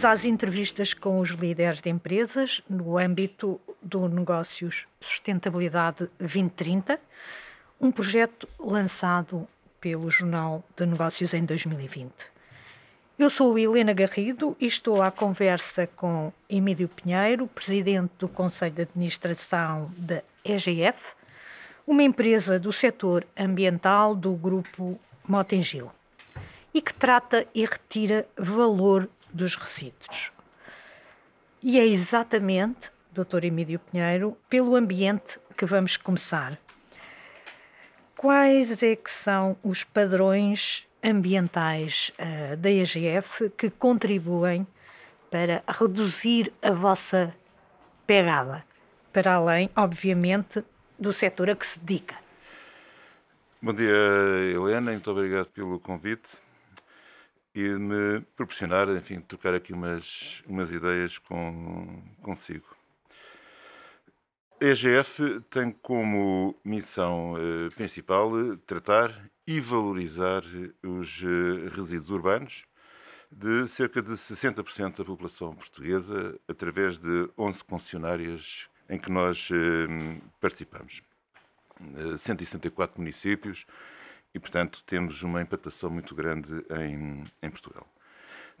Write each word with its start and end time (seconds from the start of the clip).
Bem-vindos 0.00 0.18
às 0.18 0.24
entrevistas 0.24 0.94
com 0.94 1.20
os 1.20 1.28
líderes 1.28 1.82
de 1.82 1.90
empresas 1.90 2.62
no 2.70 2.96
âmbito 2.96 3.60
do 3.82 4.08
Negócios 4.08 4.86
Sustentabilidade 4.98 6.08
2030, 6.18 6.98
um 7.78 7.92
projeto 7.92 8.48
lançado 8.58 9.46
pelo 9.78 10.08
Jornal 10.08 10.64
de 10.74 10.86
Negócios 10.86 11.34
em 11.34 11.44
2020. 11.44 12.10
Eu 13.18 13.28
sou 13.28 13.58
Helena 13.58 13.92
Garrido 13.92 14.56
e 14.58 14.66
estou 14.66 15.02
à 15.02 15.10
conversa 15.10 15.86
com 15.86 16.32
Emílio 16.48 16.88
Pinheiro, 16.88 17.46
presidente 17.46 18.12
do 18.18 18.26
Conselho 18.26 18.76
de 18.76 18.82
Administração 18.82 19.92
da 19.98 20.22
EGF, 20.42 20.98
uma 21.86 22.02
empresa 22.02 22.58
do 22.58 22.72
setor 22.72 23.26
ambiental 23.36 24.14
do 24.14 24.32
grupo 24.32 24.98
Motengil 25.28 25.90
e 26.72 26.80
que 26.80 26.94
trata 26.94 27.46
e 27.54 27.66
retira 27.66 28.26
valor 28.38 29.06
dos 29.32 29.54
resíduos. 29.54 30.32
E 31.62 31.78
é 31.78 31.86
exatamente, 31.86 32.90
Dr. 33.12 33.44
Emílio 33.44 33.78
Pinheiro, 33.78 34.36
pelo 34.48 34.76
ambiente 34.76 35.38
que 35.56 35.66
vamos 35.66 35.96
começar. 35.96 36.58
Quais 38.16 38.82
é 38.82 38.96
que 38.96 39.10
são 39.10 39.56
os 39.62 39.84
padrões 39.84 40.86
ambientais 41.02 42.12
uh, 42.18 42.56
da 42.56 42.70
EGF 42.70 43.50
que 43.56 43.70
contribuem 43.70 44.66
para 45.30 45.62
reduzir 45.66 46.52
a 46.62 46.72
vossa 46.72 47.34
pegada, 48.06 48.64
para 49.12 49.34
além, 49.34 49.70
obviamente, 49.76 50.64
do 50.98 51.12
setor 51.12 51.50
a 51.50 51.54
que 51.54 51.66
se 51.66 51.78
dedica? 51.78 52.16
Bom 53.62 53.72
dia, 53.72 53.94
Helena, 54.54 54.90
muito 54.92 55.10
obrigado 55.10 55.50
pelo 55.50 55.78
convite 55.78 56.30
e 57.54 57.68
me 57.68 58.20
proporcionar, 58.36 58.88
enfim, 58.90 59.20
trocar 59.20 59.54
aqui 59.54 59.72
umas, 59.72 60.42
umas 60.46 60.70
ideias 60.70 61.18
com, 61.18 62.02
consigo. 62.22 62.66
A 64.60 64.66
EGF 64.66 65.40
tem 65.48 65.72
como 65.72 66.54
missão 66.62 67.34
eh, 67.38 67.70
principal 67.70 68.30
tratar 68.66 69.10
e 69.46 69.58
valorizar 69.58 70.42
os 70.82 71.22
eh, 71.22 71.68
resíduos 71.74 72.10
urbanos 72.10 72.64
de 73.32 73.66
cerca 73.68 74.02
de 74.02 74.10
60% 74.10 74.98
da 74.98 75.04
população 75.04 75.54
portuguesa 75.54 76.38
através 76.46 76.98
de 76.98 77.30
11 77.38 77.64
concessionárias 77.64 78.68
em 78.88 78.98
que 78.98 79.10
nós 79.10 79.48
eh, 79.50 80.20
participamos. 80.40 81.02
174 82.18 83.00
municípios, 83.00 83.64
e, 84.34 84.38
portanto, 84.38 84.82
temos 84.86 85.22
uma 85.22 85.42
impactação 85.42 85.90
muito 85.90 86.14
grande 86.14 86.64
em, 86.70 87.24
em 87.42 87.50
Portugal. 87.50 87.86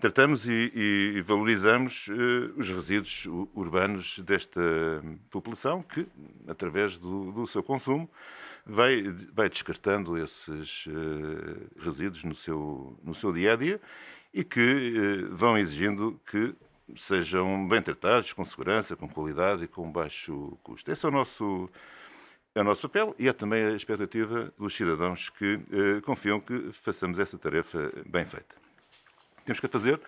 Tratamos 0.00 0.48
e, 0.48 0.72
e 0.74 1.20
valorizamos 1.20 2.08
uh, 2.08 2.54
os 2.56 2.70
resíduos 2.70 3.26
urbanos 3.54 4.18
desta 4.20 4.60
população 5.30 5.82
que, 5.82 6.06
através 6.48 6.96
do, 6.96 7.30
do 7.32 7.46
seu 7.46 7.62
consumo, 7.62 8.10
vai, 8.64 9.02
vai 9.32 9.50
descartando 9.50 10.16
esses 10.16 10.86
uh, 10.86 11.68
resíduos 11.78 12.24
no 12.24 12.34
seu, 12.34 12.98
no 13.04 13.14
seu 13.14 13.30
dia 13.30 13.52
a 13.52 13.56
dia 13.56 13.80
e 14.32 14.42
que 14.42 15.28
uh, 15.28 15.36
vão 15.36 15.58
exigindo 15.58 16.18
que 16.30 16.54
sejam 16.96 17.68
bem 17.68 17.82
tratados, 17.82 18.32
com 18.32 18.44
segurança, 18.44 18.96
com 18.96 19.06
qualidade 19.06 19.64
e 19.64 19.68
com 19.68 19.92
baixo 19.92 20.58
custo. 20.62 20.90
Esse 20.90 21.04
é 21.04 21.08
o 21.10 21.12
nosso 21.12 21.68
é 22.54 22.60
o 22.60 22.64
nosso 22.64 22.82
papel 22.82 23.14
e 23.18 23.28
é 23.28 23.32
também 23.32 23.64
a 23.64 23.76
expectativa 23.76 24.52
dos 24.58 24.74
cidadãos 24.74 25.28
que 25.30 25.60
eh, 25.70 26.00
confiam 26.02 26.40
que 26.40 26.72
façamos 26.72 27.18
essa 27.18 27.38
tarefa 27.38 27.92
bem 28.06 28.24
feita. 28.24 28.56
Temos 29.44 29.60
que 29.60 29.66
a 29.66 29.68
fazer 29.68 30.00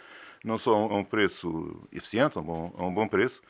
não 0.45 0.59
só 0.59 0.75
a 0.75 0.97
um 0.97 1.05
preço 1.05 1.87
eficiente, 1.93 2.37
a 2.37 2.41
um 2.41 2.45
bom, 2.45 2.75
a 2.77 2.85
um 2.85 2.93
bom 2.93 3.07
preço, 3.07 3.41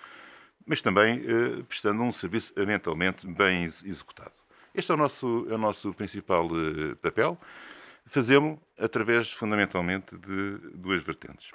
mas 0.66 0.82
também 0.82 1.24
eh, 1.26 1.62
prestando 1.66 2.02
um 2.02 2.12
serviço 2.12 2.52
ambientalmente 2.56 3.26
bem 3.26 3.64
executado. 3.64 4.34
Este 4.74 4.90
é 4.90 4.94
o 4.94 4.98
nosso, 4.98 5.46
é 5.48 5.54
o 5.54 5.58
nosso 5.58 5.92
principal 5.94 6.46
eh, 6.46 6.94
papel. 6.96 7.38
Fazemos 8.06 8.58
através, 8.78 9.30
fundamentalmente, 9.30 10.16
de 10.18 10.58
duas 10.74 11.02
vertentes. 11.02 11.50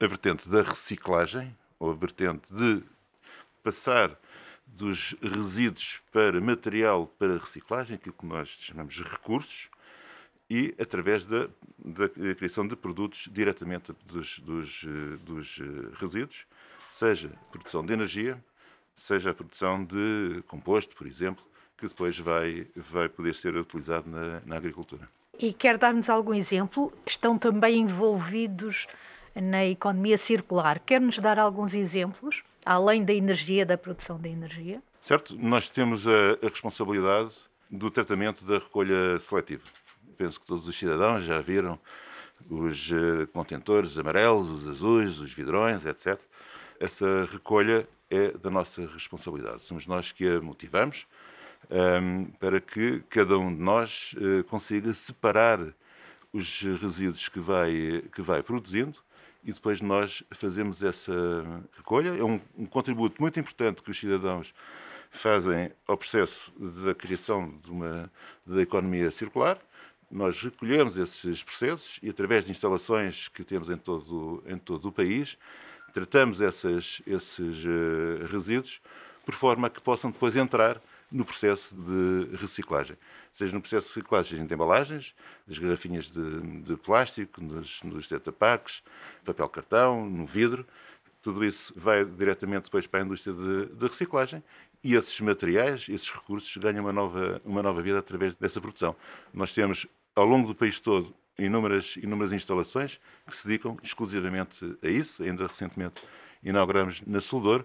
A 0.00 0.06
vertente 0.06 0.48
da 0.48 0.62
reciclagem, 0.62 1.56
ou 1.78 1.90
a 1.90 1.94
vertente 1.94 2.52
de 2.52 2.82
passar 3.62 4.16
dos 4.76 5.14
resíduos 5.22 6.00
para 6.12 6.40
material 6.40 7.06
para 7.18 7.38
reciclagem, 7.38 7.96
aquilo 7.96 8.14
que 8.14 8.26
nós 8.26 8.48
chamamos 8.48 8.94
de 8.94 9.02
recursos, 9.02 9.68
e 10.50 10.74
através 10.80 11.24
da, 11.24 11.48
da 11.78 12.08
criação 12.08 12.66
de 12.66 12.74
produtos 12.74 13.28
diretamente 13.30 13.92
dos, 14.06 14.38
dos, 14.38 14.84
dos 15.22 15.58
eh, 15.60 15.96
resíduos, 16.00 16.46
seja 16.90 17.30
produção 17.50 17.84
de 17.84 17.92
energia, 17.92 18.42
seja 18.96 19.30
a 19.30 19.34
produção 19.34 19.84
de 19.84 20.42
composto, 20.46 20.96
por 20.96 21.06
exemplo, 21.06 21.44
que 21.76 21.86
depois 21.86 22.18
vai, 22.18 22.66
vai 22.74 23.08
poder 23.08 23.34
ser 23.34 23.54
utilizado 23.56 24.08
na, 24.08 24.40
na 24.44 24.56
agricultura. 24.56 25.08
E 25.38 25.52
quer 25.52 25.78
dar-nos 25.78 26.10
algum 26.10 26.34
exemplo? 26.34 26.92
Estão 27.06 27.38
também 27.38 27.78
envolvidos 27.78 28.88
na 29.40 29.64
economia 29.64 30.18
circular. 30.18 30.80
Quer-nos 30.80 31.18
dar 31.18 31.38
alguns 31.38 31.74
exemplos? 31.74 32.42
além 32.68 33.02
da 33.02 33.14
energia, 33.14 33.64
da 33.64 33.78
produção 33.78 34.20
da 34.20 34.28
energia? 34.28 34.82
Certo, 35.00 35.34
nós 35.38 35.70
temos 35.70 36.06
a, 36.06 36.32
a 36.42 36.48
responsabilidade 36.48 37.34
do 37.70 37.90
tratamento 37.90 38.44
da 38.44 38.58
recolha 38.58 39.18
seletiva. 39.20 39.62
Penso 40.18 40.38
que 40.38 40.46
todos 40.46 40.68
os 40.68 40.78
cidadãos 40.78 41.24
já 41.24 41.40
viram 41.40 41.78
os 42.50 42.90
uh, 42.90 43.26
contentores 43.32 43.96
amarelos, 43.96 44.50
os 44.50 44.68
azuis, 44.68 45.18
os 45.18 45.32
vidrões, 45.32 45.86
etc. 45.86 46.20
Essa 46.78 47.26
recolha 47.32 47.88
é 48.10 48.32
da 48.32 48.50
nossa 48.50 48.86
responsabilidade. 48.86 49.62
Somos 49.62 49.86
nós 49.86 50.12
que 50.12 50.28
a 50.28 50.40
motivamos 50.40 51.06
um, 51.70 51.76
ehm, 51.76 52.24
para 52.38 52.60
que 52.60 53.02
cada 53.08 53.38
um 53.38 53.54
de 53.54 53.62
nós 53.62 54.14
uh, 54.14 54.44
consiga 54.44 54.92
separar 54.92 55.58
os 56.32 56.60
resíduos 56.82 57.28
que 57.30 57.40
vai, 57.40 58.04
que 58.12 58.20
vai 58.20 58.42
produzindo 58.42 58.98
e 59.44 59.52
depois 59.52 59.80
nós 59.80 60.22
fazemos 60.30 60.82
essa 60.82 61.12
recolha. 61.76 62.10
É 62.10 62.24
um, 62.24 62.40
um 62.56 62.66
contributo 62.66 63.20
muito 63.20 63.38
importante 63.38 63.82
que 63.82 63.90
os 63.90 63.98
cidadãos 63.98 64.52
fazem 65.10 65.70
ao 65.86 65.96
processo 65.96 66.52
da 66.58 66.94
criação 66.94 67.58
de 67.64 67.70
uma 67.70 68.10
da 68.46 68.60
economia 68.60 69.10
circular. 69.10 69.58
Nós 70.10 70.42
recolhemos 70.42 70.96
esses 70.96 71.42
processos 71.42 71.98
e, 72.02 72.08
através 72.08 72.46
de 72.46 72.50
instalações 72.50 73.28
que 73.28 73.44
temos 73.44 73.68
em 73.68 73.76
todo, 73.76 74.42
em 74.46 74.58
todo 74.58 74.88
o 74.88 74.92
país, 74.92 75.36
tratamos 75.92 76.40
essas, 76.40 77.02
esses 77.06 77.64
uh, 77.64 78.26
resíduos 78.30 78.80
por 79.24 79.34
forma 79.34 79.68
que 79.68 79.80
possam 79.80 80.10
depois 80.10 80.34
entrar 80.36 80.80
no 81.10 81.24
processo 81.24 81.74
de 81.74 82.36
reciclagem. 82.36 82.96
Seja 83.32 83.52
no 83.52 83.60
processo 83.60 83.88
de 83.88 83.94
reciclagem 83.94 84.46
de 84.46 84.54
embalagens, 84.54 85.14
das 85.46 85.58
garrafinhas 85.58 86.10
de, 86.10 86.40
de 86.62 86.76
plástico, 86.76 87.42
nos, 87.42 87.82
nos 87.82 88.08
tetapacks, 88.08 88.82
papel 89.24 89.48
cartão, 89.48 90.08
no 90.08 90.26
vidro. 90.26 90.66
Tudo 91.22 91.44
isso 91.44 91.72
vai 91.76 92.04
diretamente 92.04 92.64
depois 92.64 92.86
para 92.86 93.00
a 93.00 93.04
indústria 93.04 93.34
de, 93.34 93.66
de 93.66 93.86
reciclagem 93.86 94.42
e 94.82 94.94
esses 94.94 95.20
materiais, 95.20 95.86
esses 95.88 96.10
recursos, 96.10 96.56
ganham 96.56 96.84
uma 96.84 96.92
nova, 96.92 97.40
uma 97.44 97.62
nova 97.62 97.82
vida 97.82 97.98
através 97.98 98.36
dessa 98.36 98.60
produção. 98.60 98.94
Nós 99.32 99.52
temos, 99.52 99.86
ao 100.14 100.24
longo 100.24 100.46
do 100.46 100.54
país 100.54 100.78
todo, 100.78 101.12
inúmeras, 101.38 101.96
inúmeras 101.96 102.32
instalações 102.32 103.00
que 103.26 103.36
se 103.36 103.46
dedicam 103.46 103.76
exclusivamente 103.82 104.76
a 104.82 104.88
isso. 104.88 105.22
Ainda 105.22 105.46
recentemente 105.46 106.02
inauguramos 106.42 107.02
na 107.06 107.20
Soldor 107.20 107.64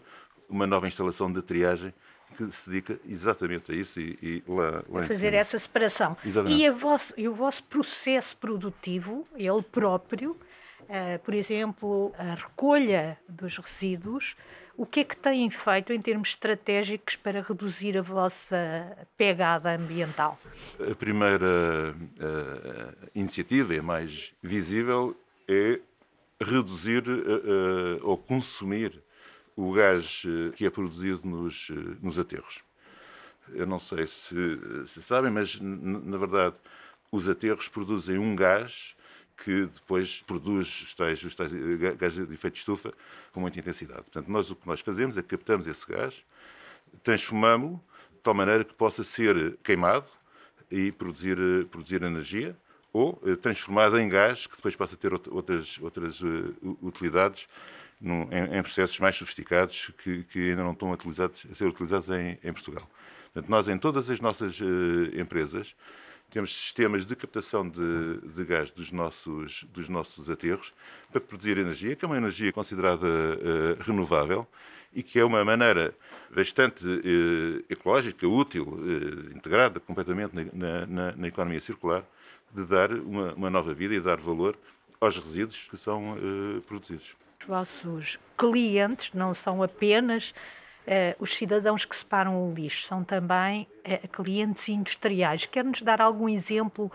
uma 0.49 0.65
nova 0.65 0.87
instalação 0.87 1.31
de 1.31 1.41
triagem 1.41 1.93
que 2.33 2.51
se 2.51 2.69
dedica 2.69 2.99
exatamente 3.07 3.71
a 3.71 3.75
isso 3.75 3.99
e, 3.99 4.17
e 4.21 4.43
lá, 4.47 4.83
lá 4.89 5.01
a 5.01 5.07
fazer 5.07 5.33
essa 5.33 5.57
separação. 5.57 6.17
E, 6.47 6.69
vosso, 6.69 7.13
e, 7.15 7.27
o 7.27 7.33
vosso 7.33 7.63
processo 7.63 8.35
produtivo, 8.37 9.27
ele 9.35 9.61
próprio, 9.61 10.31
uh, 10.31 11.19
por 11.23 11.33
exemplo, 11.33 12.13
a 12.17 12.35
recolha 12.35 13.17
dos 13.27 13.57
resíduos, 13.57 14.35
o 14.75 14.85
que 14.85 15.01
é 15.01 15.03
que 15.03 15.15
têm 15.15 15.49
feito 15.49 15.93
em 15.93 16.01
termos 16.01 16.29
estratégicos 16.29 17.15
para 17.15 17.41
reduzir 17.41 17.97
a 17.97 18.01
vossa 18.01 18.97
pegada 19.15 19.75
ambiental? 19.75 20.39
A 20.79 20.95
primeira 20.95 21.95
uh, 21.95 23.09
iniciativa, 23.13 23.75
é 23.75 23.81
mais 23.81 24.33
visível, 24.41 25.15
é 25.47 25.79
reduzir 26.41 27.03
uh, 27.07 27.99
ou 28.01 28.17
consumir 28.17 28.99
o 29.55 29.71
gás 29.73 30.23
eh, 30.25 30.51
que 30.55 30.65
é 30.65 30.69
produzido 30.69 31.27
nos, 31.27 31.69
eh, 31.71 31.97
nos 32.01 32.17
aterros. 32.17 32.61
Eu 33.49 33.67
não 33.67 33.79
sei 33.79 34.07
se, 34.07 34.35
se 34.85 35.01
sabem, 35.01 35.29
mas 35.29 35.59
na 35.59 36.17
verdade 36.17 36.55
os 37.11 37.27
aterros 37.27 37.67
produzem 37.67 38.17
um 38.17 38.35
gás 38.35 38.95
que 39.37 39.65
depois 39.65 40.21
produz 40.21 40.83
os 40.83 40.93
tais, 40.95 41.23
os 41.23 41.35
tais 41.35 41.51
gases 41.97 42.25
de 42.27 42.33
efeito 42.33 42.53
de 42.53 42.59
estufa 42.59 42.93
com 43.33 43.41
muita 43.41 43.59
intensidade. 43.59 44.03
Portanto, 44.03 44.27
nós 44.29 44.49
o 44.49 44.55
que 44.55 44.65
nós 44.65 44.79
fazemos 44.79 45.17
é 45.17 45.21
captamos 45.21 45.67
esse 45.67 45.85
gás, 45.85 46.23
transformamos-lo 47.03 47.83
de 48.13 48.19
tal 48.23 48.33
maneira 48.33 48.63
que 48.63 48.73
possa 48.73 49.03
ser 49.03 49.57
queimado 49.63 50.07
e 50.71 50.91
produzir, 50.91 51.37
produzir 51.69 52.01
energia 52.01 52.55
ou 52.93 53.19
transformada 53.41 54.01
em 54.01 54.07
gás, 54.07 54.47
que 54.47 54.55
depois 54.55 54.75
possa 54.75 54.95
ter 54.95 55.11
outras, 55.13 55.77
outras 55.81 56.21
utilidades 56.81 57.47
num, 58.03 58.23
em, 58.31 58.57
em, 58.57 58.61
processos 58.61 58.99
mais 58.99 59.15
sofisticados 59.15 59.91
que, 60.03 60.23
que, 60.25 60.49
ainda 60.49 60.63
não 60.63 60.73
estão 60.73 60.91
utilizados, 60.91 61.47
a 61.49 61.55
ser 61.55 61.65
utilizados 61.65 62.09
em, 62.09 62.37
em 62.43 62.53
Portugal. 62.53 62.87
Portanto, 63.33 63.49
nós 63.49 63.67
em 63.67 63.77
todas 63.77 64.09
as 64.09 64.19
nossas 64.19 64.59
empresas 65.17 65.73
temos 66.29 66.55
sistemas 66.55 67.05
de 67.05 67.15
captação 67.15 67.67
de, 67.67 68.17
de, 68.35 68.43
gás 68.43 68.69
dos 68.71 68.91
nossos, 68.91 69.63
dos 69.71 69.87
nossos 69.87 70.29
aterros 70.29 70.73
para 71.11 71.21
produzir 71.21 71.57
energia, 71.57 71.95
que 71.95 72.03
é 72.03 72.07
uma 72.07 72.17
energia 72.17 72.51
considerada 72.51 73.07
renovável 73.81 74.47
e 74.93 75.01
que 75.01 75.19
é 75.19 75.25
uma 75.25 75.43
maneira 75.43 75.95
bastante 76.29 76.85
eh, 76.85 77.63
ecológica, 77.73 78.27
útil, 78.27 78.79
integrada 79.35 79.79
completamente 79.79 80.35
na, 80.53 80.85
na, 80.85 81.11
na, 81.15 81.27
economia 81.27 81.59
circular, 81.61 82.03
de 82.51 82.65
dar 82.65 82.91
uma, 82.91 83.33
uma, 83.33 83.49
nova 83.49 83.73
vida 83.73 83.95
e 83.95 83.99
dar 83.99 84.17
valor 84.17 84.55
aos 85.01 85.17
resíduos 85.17 85.67
que 85.69 85.77
são 85.77 86.17
produzidos. 86.67 87.15
Os 87.43 87.47
vossos 87.47 88.19
clientes 88.37 89.11
não 89.13 89.33
são 89.33 89.61
apenas 89.61 90.33
eh, 90.87 91.13
os 91.19 91.35
cidadãos 91.35 91.83
que 91.83 91.93
separam 91.93 92.41
o 92.41 92.53
lixo, 92.53 92.85
são 92.87 93.03
também 93.03 93.67
eh, 93.83 94.07
clientes 94.07 94.69
industriais. 94.69 95.45
Quer-nos 95.45 95.81
dar 95.81 95.99
algum 95.99 96.29
exemplo 96.29 96.89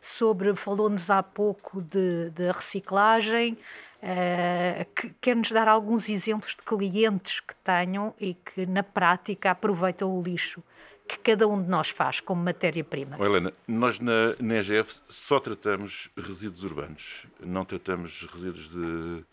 sobre, 0.00 0.56
falou-nos 0.56 1.08
há 1.08 1.22
pouco 1.22 1.80
de, 1.80 2.30
de 2.30 2.50
reciclagem, 2.50 3.56
Uh, 4.02 5.12
Quer-nos 5.20 5.52
dar 5.52 5.68
alguns 5.68 6.08
exemplos 6.08 6.56
de 6.56 6.62
clientes 6.64 7.38
que 7.38 7.54
tenham 7.62 8.12
e 8.18 8.34
que, 8.34 8.66
na 8.66 8.82
prática, 8.82 9.52
aproveitam 9.52 10.18
o 10.18 10.20
lixo 10.20 10.60
que 11.06 11.18
cada 11.18 11.46
um 11.46 11.62
de 11.62 11.68
nós 11.68 11.90
faz 11.90 12.18
como 12.18 12.42
matéria-prima? 12.42 13.16
Helena, 13.24 13.52
nós 13.68 14.00
na, 14.00 14.34
na 14.40 14.56
EGF 14.56 15.00
só 15.08 15.38
tratamos 15.38 16.10
resíduos 16.16 16.64
urbanos, 16.64 17.26
não 17.38 17.64
tratamos 17.64 18.26
resíduos 18.32 18.68
de 18.68 19.24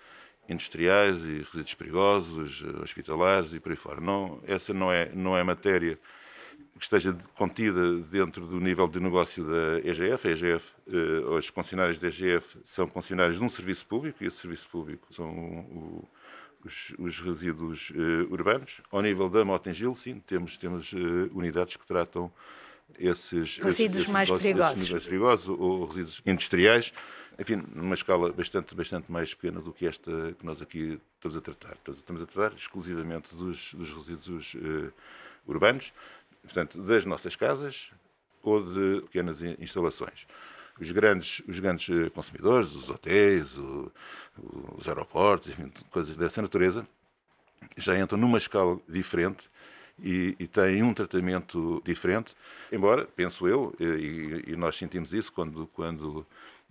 industriais 0.49 1.23
e 1.23 1.37
resíduos 1.43 1.73
perigosos, 1.75 2.63
hospitalares 2.81 3.53
e 3.53 3.59
por 3.59 3.71
aí 3.71 3.77
fora. 3.77 4.01
Não, 4.01 4.41
essa 4.45 4.73
não 4.73 4.91
é, 4.91 5.11
não 5.13 5.37
é 5.37 5.43
matéria 5.43 5.97
que 6.77 6.85
esteja 6.85 7.15
contida 7.35 7.97
dentro 7.97 8.45
do 8.45 8.59
nível 8.59 8.87
de 8.87 8.99
negócio 8.99 9.43
da 9.43 9.79
EGF. 9.79 10.27
A 10.27 10.31
EGF, 10.31 10.73
eh, 10.87 11.19
os 11.37 11.49
concessionários 11.49 11.99
da 11.99 12.07
EGF 12.07 12.57
são 12.63 12.87
concessionários 12.87 13.37
de 13.37 13.43
um 13.43 13.49
serviço 13.49 13.85
público 13.85 14.23
e 14.23 14.27
esse 14.27 14.37
serviço 14.37 14.67
público 14.69 15.13
são 15.13 15.29
o, 15.29 16.09
os, 16.63 16.93
os, 16.97 17.19
resíduos 17.19 17.91
uh, 17.91 18.31
urbanos. 18.31 18.81
Ao 18.91 19.01
nível 19.01 19.29
da 19.29 19.43
Motengil, 19.43 19.93
sim, 19.95 20.21
temos, 20.25 20.57
temos 20.57 20.93
uh, 20.93 20.97
unidades 21.33 21.75
que 21.75 21.85
tratam 21.85 22.31
esses 22.97 23.57
resíduos 23.57 24.01
esses, 24.01 24.07
mais 24.07 24.29
esses, 24.29 24.41
perigosos. 24.41 24.89
mais 24.89 25.03
perigosos 25.03 25.49
ou 25.49 25.85
resíduos 25.85 26.21
industriais, 26.25 26.93
enfim, 27.39 27.63
numa 27.73 27.95
escala 27.95 28.31
bastante, 28.33 28.75
bastante 28.75 29.11
mais 29.11 29.33
pequena 29.33 29.61
do 29.61 29.71
que 29.71 29.87
esta 29.87 30.11
que 30.37 30.45
nós 30.45 30.61
aqui 30.61 30.99
estamos 31.15 31.37
a 31.37 31.41
tratar. 31.41 31.77
Estamos 31.87 32.21
a 32.21 32.25
tratar 32.25 32.55
exclusivamente 32.55 33.33
dos, 33.35 33.73
dos 33.73 33.91
resíduos 33.91 34.53
uh, 34.55 34.93
urbanos 35.47 35.93
portanto, 36.43 36.81
das 36.81 37.05
nossas 37.05 37.35
casas 37.35 37.91
ou 38.41 38.63
de 38.63 39.01
pequenas 39.03 39.41
instalações. 39.41 40.25
Os 40.79 40.91
grandes, 40.91 41.41
os 41.47 41.59
grandes 41.59 41.89
eh, 41.89 42.09
consumidores, 42.09 42.73
os 42.73 42.89
hotéis, 42.89 43.57
o, 43.57 43.91
os 44.77 44.87
aeroportos, 44.87 45.49
enfim, 45.49 45.71
coisas 45.91 46.15
dessa 46.15 46.41
natureza, 46.41 46.87
já 47.75 47.99
entram 47.99 48.17
numa 48.17 48.37
escala 48.37 48.79
diferente 48.87 49.49
e, 50.01 50.35
e 50.39 50.47
têm 50.47 50.81
um 50.81 50.93
tratamento 50.93 51.81
diferente, 51.85 52.33
embora, 52.71 53.05
penso 53.05 53.45
eu, 53.45 53.75
e, 53.77 54.45
e, 54.47 54.55
nós 54.55 54.77
sentimos 54.77 55.11
isso 55.11 55.33
quando, 55.33 55.67
quando 55.73 56.25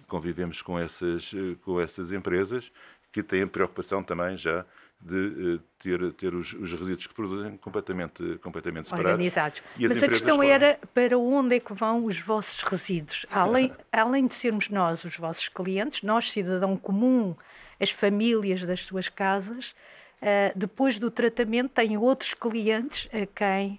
convivemos 0.06 0.62
com 0.62 0.78
essas, 0.78 1.32
eh, 1.34 1.56
com 1.62 1.80
essas 1.80 2.12
empresas, 2.12 2.70
que 3.12 3.22
têm 3.22 3.46
preocupação 3.46 4.02
também 4.02 4.36
já 4.36 4.64
de 5.00 5.16
uh, 5.16 5.60
ter, 5.78 6.12
ter 6.14 6.34
os, 6.34 6.52
os, 6.54 6.72
resíduos 6.72 7.06
que 7.06 7.14
produzem 7.14 7.56
completamente, 7.58 8.38
completamente 8.42 8.88
separados. 8.88 9.12
Organizados. 9.12 9.62
Mas 9.78 10.02
a 10.02 10.08
questão 10.08 10.42
era 10.42 10.78
para 10.92 11.16
onde 11.16 11.56
é 11.56 11.60
que 11.60 11.72
vão 11.72 12.04
os 12.04 12.18
vossos 12.18 12.62
resíduos? 12.62 13.24
Além, 13.30 13.72
além 13.92 14.26
de 14.26 14.34
sermos 14.34 14.68
nós 14.68 15.04
os 15.04 15.16
vossos 15.16 15.48
clientes, 15.48 16.02
nós, 16.02 16.32
cidadão 16.32 16.76
comum, 16.76 17.36
as 17.80 17.90
famílias 17.90 18.64
das 18.64 18.80
suas 18.84 19.08
casas, 19.08 19.74
uh, 20.20 20.56
depois 20.56 20.98
do 20.98 21.10
tratamento 21.10 21.70
têm 21.70 21.96
outros 21.96 22.34
clientes 22.34 23.08
a 23.12 23.24
quem 23.26 23.78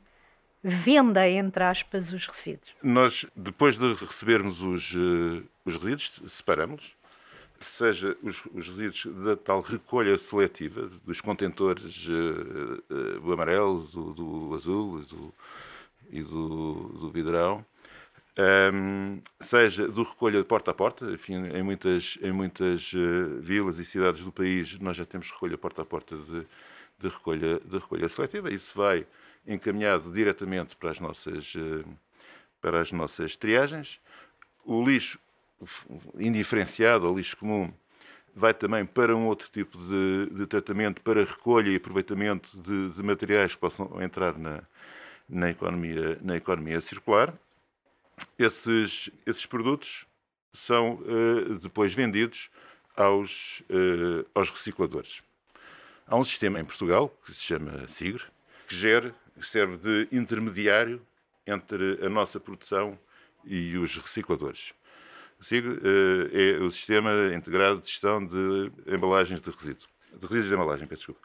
venda, 0.63 1.27
entre 1.27 1.63
aspas, 1.63 2.11
os 2.11 2.27
resíduos. 2.27 2.73
Nós, 2.83 3.25
depois 3.35 3.77
de 3.77 3.93
recebermos 3.93 4.61
os, 4.61 4.93
uh, 4.93 5.43
os 5.65 5.75
resíduos, 5.75 6.21
separamos-los 6.27 6.99
seja 7.61 8.15
os, 8.23 8.41
os, 8.53 8.67
resíduos 8.67 9.05
da 9.23 9.35
tal 9.35 9.61
recolha 9.61 10.17
seletiva 10.17 10.89
dos 11.05 11.21
contentores 11.21 12.07
uh, 12.07 12.83
uh, 12.89 13.19
do 13.19 13.33
amarelo, 13.33 13.81
do, 13.87 14.13
do 14.13 14.55
azul 14.55 15.01
do, 15.01 15.33
e 16.09 16.23
do, 16.23 16.73
do 16.99 17.09
vidrão, 17.09 17.65
um, 18.37 18.41
ehm, 18.41 19.21
seja 19.39 19.87
do 19.87 20.03
recolha 20.03 20.39
de 20.39 20.45
porta 20.45 20.71
a 20.71 20.73
porta, 20.73 21.11
enfim, 21.11 21.35
em 21.47 21.61
muitas, 21.61 22.17
em 22.21 22.31
muitas 22.31 22.93
uh, 22.93 23.41
vilas 23.41 23.79
e 23.79 23.85
cidades 23.85 24.23
do 24.23 24.31
país 24.31 24.79
nós 24.79 24.97
já 24.97 25.05
temos 25.05 25.29
recolha 25.29 25.57
porta 25.57 25.81
a 25.81 25.85
porta 25.85 26.15
de, 26.15 26.47
de, 26.99 27.07
recolha, 27.09 27.59
de 27.59 27.77
recolha 27.77 28.09
seletiva, 28.09 28.51
isso 28.51 28.77
vai 28.77 29.05
encaminhado 29.49 30.11
diretamente 30.11 30.75
para 30.75 30.91
as 30.91 30.99
nossas, 30.99 31.53
para 32.61 32.81
as 32.81 32.91
nossas 32.91 33.35
triagens. 33.35 33.99
O 34.63 34.83
lixo 34.83 35.19
indiferenciado 36.17 37.07
ou 37.07 37.17
lixo 37.17 37.35
comum 37.37 37.73
vai 38.35 38.53
também 38.53 38.85
para 38.85 39.15
um 39.15 39.27
outro 39.27 39.49
tipo 39.51 39.77
de, 39.77 40.29
de 40.31 40.45
tratamento, 40.45 41.01
para 41.01 41.23
recolha 41.23 41.69
e 41.69 41.75
aproveitamento 41.75 42.57
de, 42.57 42.89
de 42.89 43.03
materiais 43.03 43.53
que 43.53 43.59
possam 43.59 44.01
entrar 44.01 44.37
na, 44.37 44.61
na, 45.27 45.49
economia, 45.49 46.17
na 46.21 46.37
economia 46.37 46.79
circular. 46.79 47.33
Esses, 48.37 49.09
esses 49.25 49.45
produtos 49.45 50.05
são 50.53 50.95
uh, 50.95 51.55
depois 51.55 51.93
vendidos 51.93 52.49
aos, 52.95 53.61
uh, 53.69 54.25
aos 54.33 54.49
recicladores. 54.49 55.21
Há 56.07 56.15
um 56.15 56.23
sistema 56.23 56.59
em 56.59 56.65
Portugal 56.65 57.13
que 57.25 57.33
se 57.33 57.43
chama 57.43 57.87
SIGRE, 57.87 58.23
que 58.67 58.75
gera, 58.75 59.13
serve 59.45 59.77
de 59.77 60.15
intermediário 60.15 61.01
entre 61.45 61.99
a 62.05 62.09
nossa 62.09 62.39
produção 62.39 62.97
e 63.45 63.77
os 63.77 63.97
recicladores. 63.97 64.73
SIG 65.39 65.65
eh, 65.65 66.57
é 66.57 66.63
o 66.63 66.69
Sistema 66.69 67.11
Integrado 67.33 67.79
de 67.79 67.87
Gestão 67.87 68.25
de 68.25 68.71
Embalagens 68.87 69.39
de 69.39 69.49
Resíduos. 69.49 69.87
De 70.13 70.25
resíduos 70.25 70.49
de 70.49 70.55
embalagem, 70.55 70.87
peço 70.87 71.01
desculpa. 71.01 71.21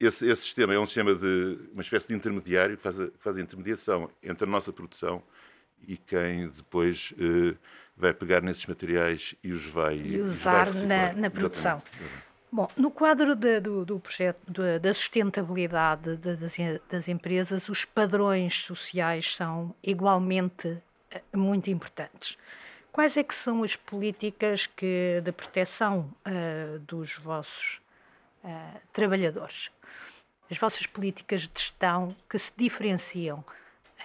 Esse, 0.00 0.26
esse, 0.26 0.42
sistema 0.42 0.72
é 0.72 0.78
um 0.78 0.86
sistema 0.86 1.14
de 1.14 1.58
uma 1.72 1.82
espécie 1.82 2.08
de 2.08 2.14
intermediário 2.14 2.76
que 2.76 2.82
faz 2.82 3.00
a, 3.00 3.08
faz 3.18 3.36
a 3.36 3.40
intermediação 3.40 4.08
entre 4.22 4.44
a 4.44 4.50
nossa 4.50 4.72
produção 4.72 5.22
e 5.86 5.96
quem 5.96 6.48
depois 6.48 7.12
uh, 7.12 7.56
vai 7.96 8.14
pegar 8.14 8.40
nesses 8.40 8.64
materiais 8.66 9.34
e 9.42 9.52
os 9.52 9.64
vai 9.66 9.96
e 9.98 10.20
usar 10.20 10.70
vai 10.70 10.86
na, 10.86 11.12
na, 11.14 11.30
produção. 11.30 11.82
Exatamente. 11.84 12.27
Bom, 12.50 12.68
no 12.76 12.90
quadro 12.90 13.34
de, 13.34 13.60
do, 13.60 13.84
do, 13.84 14.00
projeto 14.00 14.38
da 14.80 14.94
sustentabilidade 14.94 16.16
de, 16.16 16.36
das, 16.36 16.52
das 16.88 17.08
empresas, 17.08 17.68
os 17.68 17.84
padrões 17.84 18.62
sociais 18.62 19.36
são 19.36 19.74
igualmente 19.82 20.78
eh, 21.10 21.22
muito 21.34 21.68
importantes. 21.70 22.38
Quais 22.90 23.16
é 23.16 23.22
que 23.22 23.34
são 23.34 23.62
as 23.62 23.76
políticas 23.76 24.66
que, 24.66 25.20
de 25.22 25.30
proteção 25.30 26.10
uh, 26.26 26.78
dos 26.80 27.14
vossos 27.16 27.80
uh, 28.42 28.80
trabalhadores? 28.92 29.70
As 30.50 30.56
vossas 30.58 30.86
políticas 30.86 31.42
de 31.42 31.60
gestão 31.60 32.16
que 32.28 32.38
se 32.38 32.50
diferenciam 32.56 33.44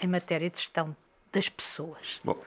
em 0.02 0.08
matéria 0.08 0.50
de 0.50 0.58
gestão 0.58 0.96
das 1.32 1.50
pessoas? 1.50 2.20
Bom, 2.24 2.40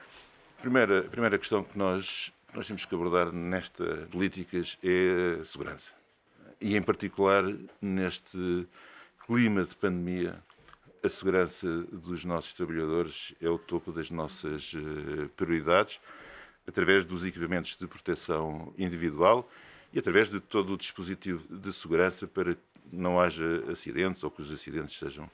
a 0.57 0.61
primeira, 0.61 0.99
a 0.99 1.09
primeira 1.09 1.37
questão 1.37 1.63
que 1.63 1.77
nós, 1.77 2.31
nós 2.53 2.67
temos 2.67 2.85
que 2.85 2.95
abordar 2.95 3.31
nestas 3.31 4.07
políticas 4.09 4.77
é 4.83 5.39
a 5.41 5.45
segurança. 5.45 5.91
E, 6.59 6.75
em 6.75 6.81
particular, 6.81 7.43
neste 7.81 8.67
clima 9.25 9.63
de 9.63 9.75
pandemia, 9.75 10.41
a 11.03 11.09
segurança 11.09 11.67
dos 11.91 12.25
nossos 12.25 12.53
trabalhadores 12.53 13.33
é 13.41 13.49
o 13.49 13.57
topo 13.57 13.91
das 13.91 14.09
nossas 14.09 14.73
uh, 14.73 15.29
prioridades 15.35 15.99
através 16.67 17.05
dos 17.05 17.23
equipamentos 17.23 17.77
de 17.77 17.87
proteção 17.87 18.73
individual 18.77 19.49
e 19.93 19.99
através 19.99 20.29
de 20.29 20.39
todo 20.39 20.73
o 20.73 20.77
dispositivo 20.77 21.43
de 21.49 21.71
segurança 21.73 22.27
para 22.27 22.55
que 22.55 22.61
não 22.91 23.19
haja 23.19 23.63
acidentes 23.71 24.23
ou 24.23 24.31
que 24.31 24.41
os 24.41 24.51
acidentes 24.51 24.97
sejam 24.97 25.29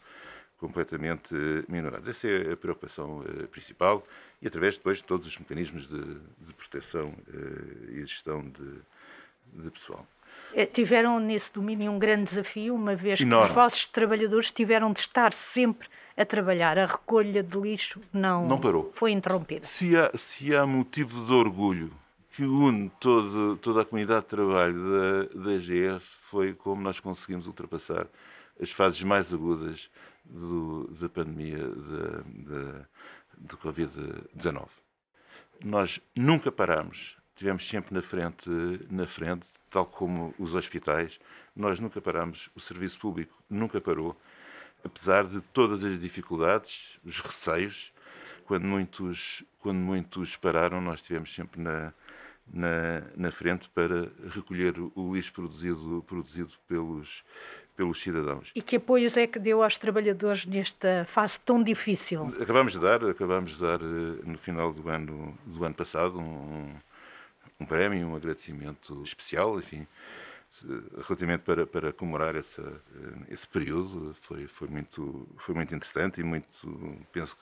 completamente 0.64 1.36
minorados. 1.68 2.08
Essa 2.08 2.26
é 2.26 2.54
a 2.54 2.56
preocupação 2.56 3.22
eh, 3.28 3.48
principal 3.48 4.02
e 4.42 4.48
através 4.48 4.78
depois 4.78 5.00
de 5.00 5.04
todos 5.04 5.28
os 5.28 5.38
mecanismos 5.38 5.86
de, 5.90 6.02
de 6.02 6.54
proteção 6.58 7.14
eh, 7.28 7.92
e 7.92 8.06
gestão 8.06 8.42
de, 8.42 9.62
de 9.62 9.70
pessoal. 9.70 10.08
Eh, 10.54 10.66
tiveram 10.66 11.20
nesse 11.20 11.52
domínio 11.52 11.92
um 11.92 12.00
grande 12.00 12.30
desafio, 12.30 12.76
uma 12.76 12.96
vez 12.96 13.20
Enorme. 13.20 13.44
que 13.46 13.50
os 13.50 13.56
vossos 13.56 13.88
trabalhadores 13.88 14.54
tiveram 14.54 14.94
de 14.94 15.02
estar 15.02 15.34
sempre 15.34 15.90
a 16.16 16.24
trabalhar. 16.24 16.80
A 16.80 16.86
recolha 16.86 17.44
de 17.44 17.60
lixo 17.60 18.00
não, 18.14 18.48
não 18.48 18.58
parou. 18.58 18.90
foi 18.96 19.12
interrompida. 19.12 19.66
Se 19.66 19.98
há, 19.98 20.12
se 20.16 20.56
há 20.56 20.66
motivo 20.66 21.26
de 21.26 21.34
orgulho 21.34 21.92
que 22.32 22.46
une 22.46 22.90
todo, 23.02 23.58
toda 23.58 23.82
a 23.82 23.86
comunidade 23.86 24.22
de 24.22 24.28
trabalho 24.28 24.76
da, 24.76 25.52
da 25.52 25.58
GF 25.60 26.06
foi 26.30 26.54
como 26.54 26.82
nós 26.82 27.02
conseguimos 27.02 27.48
ultrapassar 27.48 28.08
as 28.62 28.72
fases 28.72 29.04
mais 29.04 29.34
agudas 29.34 29.90
do, 30.26 30.88
da 31.00 31.10
pandemia 31.10 31.68
do 33.38 33.58
Covid-19. 33.58 34.68
Nós 35.64 36.00
nunca 36.16 36.52
paramos, 36.52 37.18
tivemos 37.36 37.68
sempre 37.68 37.94
na 37.94 38.02
frente, 38.02 38.50
na 38.90 39.08
frente, 39.08 39.46
tal 39.70 39.86
como 39.86 40.34
os 40.38 40.54
hospitais, 40.54 41.20
nós 41.56 41.80
nunca 41.80 42.02
paramos, 42.02 42.50
o 42.56 42.60
serviço 42.60 43.00
público 43.00 43.36
nunca 43.50 43.80
parou, 43.82 44.16
apesar 44.84 45.26
de 45.26 45.42
todas 45.42 45.84
as 45.84 46.00
dificuldades, 46.00 47.00
os 47.04 47.20
receios, 47.20 47.92
quando 48.46 48.66
muitos, 48.66 49.44
quando 49.60 49.78
muitos 49.80 50.36
pararam, 50.36 50.82
nós 50.82 51.00
estivemos 51.00 51.34
sempre 51.34 51.62
na, 51.62 51.94
na, 52.52 53.02
na 53.16 53.32
frente 53.32 53.70
para 53.70 54.12
recolher 54.30 54.76
o 54.96 55.16
lixo 55.16 55.32
produzido, 55.34 56.04
produzido 56.08 56.52
pelos, 56.68 57.24
pelos 57.76 58.02
cidadãos. 58.02 58.52
E 58.56 58.62
que 58.62 58.76
apoios 58.76 59.18
é 59.18 59.28
que 59.28 59.40
deu 59.40 59.64
aos 59.64 59.78
trabalhadores 59.78 60.46
nesta 60.46 61.06
fase 61.08 61.40
tão 61.40 61.62
difícil? 61.62 62.34
Acabamos 62.40 62.74
de 62.74 62.80
dar, 62.80 63.04
acabamos 63.04 63.52
de 63.52 63.60
dar 63.60 63.82
eh, 63.82 64.22
no 64.24 64.38
final 64.38 64.72
do 64.72 64.88
ano, 64.90 65.38
do 65.46 65.64
ano 65.64 65.76
passado 65.76 66.20
um, 66.20 66.76
um 67.60 67.66
prémio, 67.66 68.08
um 68.08 68.16
agradecimento 68.16 69.02
especial, 69.04 69.58
enfim, 69.58 69.88
relativamente 71.08 71.42
para, 71.42 71.66
para 71.66 71.92
comemorar 71.92 72.36
essa, 72.36 72.62
eh, 72.62 73.34
esse 73.34 73.48
período. 73.48 74.16
Foi, 74.22 74.48
foi, 74.48 74.68
muito, 74.68 75.28
foi 75.38 75.56
muito 75.56 75.74
interessante 75.74 76.22
e 76.22 76.24
muito, 76.24 76.48
penso 77.12 77.36
que 77.36 77.42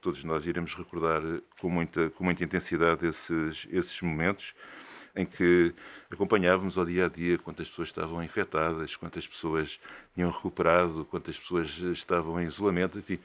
todos 0.00 0.22
nós 0.22 0.46
iremos 0.46 0.74
recordar 0.74 1.22
com 1.60 1.68
muita, 1.68 2.10
com 2.10 2.24
muita 2.24 2.44
intensidade 2.44 3.06
esses, 3.06 3.66
esses 3.70 4.00
momentos 4.00 4.54
em 5.16 5.24
que 5.24 5.72
acompanhávamos 6.10 6.76
ao 6.76 6.84
dia 6.84 7.06
a 7.06 7.08
dia 7.08 7.38
quantas 7.38 7.68
pessoas 7.68 7.88
estavam 7.88 8.22
infectadas, 8.22 8.96
quantas 8.96 9.26
pessoas 9.26 9.78
tinham 10.14 10.30
recuperado, 10.30 11.04
quantas 11.04 11.38
pessoas 11.38 11.70
estavam 11.78 12.40
em 12.40 12.46
isolamento, 12.46 12.98
enfim. 12.98 13.18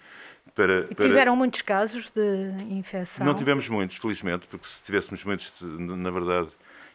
Para, 0.55 0.87
e 0.89 0.95
tiveram 0.95 1.33
para... 1.33 1.35
muitos 1.35 1.61
casos 1.61 2.11
de 2.11 2.73
infecção? 2.73 3.25
Não 3.25 3.35
tivemos 3.35 3.67
muitos, 3.69 3.97
felizmente, 3.97 4.47
porque 4.47 4.67
se 4.67 4.81
tivéssemos 4.83 5.23
muitos, 5.23 5.51
na 5.61 6.09
verdade, 6.09 6.49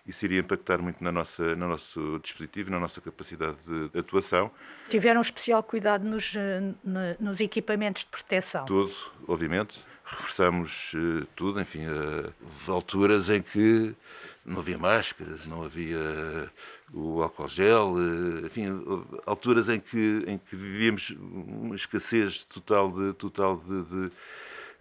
isso 0.07 0.25
iria 0.25 0.41
impactar 0.41 0.83
muito 0.83 1.03
na 1.03 1.11
nossa, 1.11 1.57
no 1.57 1.69
nosso 1.69 2.19
dispositivo, 2.23 2.71
na 2.71 2.79
nossa 2.79 3.01
capacidade 3.01 3.57
de 3.67 3.99
atuação. 3.99 4.51
Tiveram 4.89 5.21
especial 5.21 5.63
cuidado 5.63 6.05
nos, 6.05 6.33
nos 7.19 7.41
equipamentos 7.41 8.03
de 8.03 8.11
proteção? 8.11 8.67
Tudo, 8.67 8.95
obviamente. 9.27 9.83
Reforçamos 10.05 10.93
uh, 10.93 11.27
tudo, 11.35 11.59
enfim, 11.59 11.87
uh, 11.87 12.31
alturas 12.69 13.31
em 13.31 13.41
que 13.41 13.95
não 14.45 14.59
havia 14.59 14.77
máscaras, 14.77 15.47
não 15.47 15.63
havia 15.65 16.51
o 16.93 17.23
álcool 17.23 17.49
gel, 17.49 17.95
enfim, 18.45 18.67
alturas 19.25 19.71
em 19.71 19.81
que, 19.81 20.23
em 20.27 20.37
que 20.37 20.55
vivíamos 20.55 21.11
uma 21.11 21.75
escassez 21.75 22.45
total 22.45 22.93
de, 22.93 23.15
total 23.15 23.57
de, 23.57 23.83
de 23.85 24.13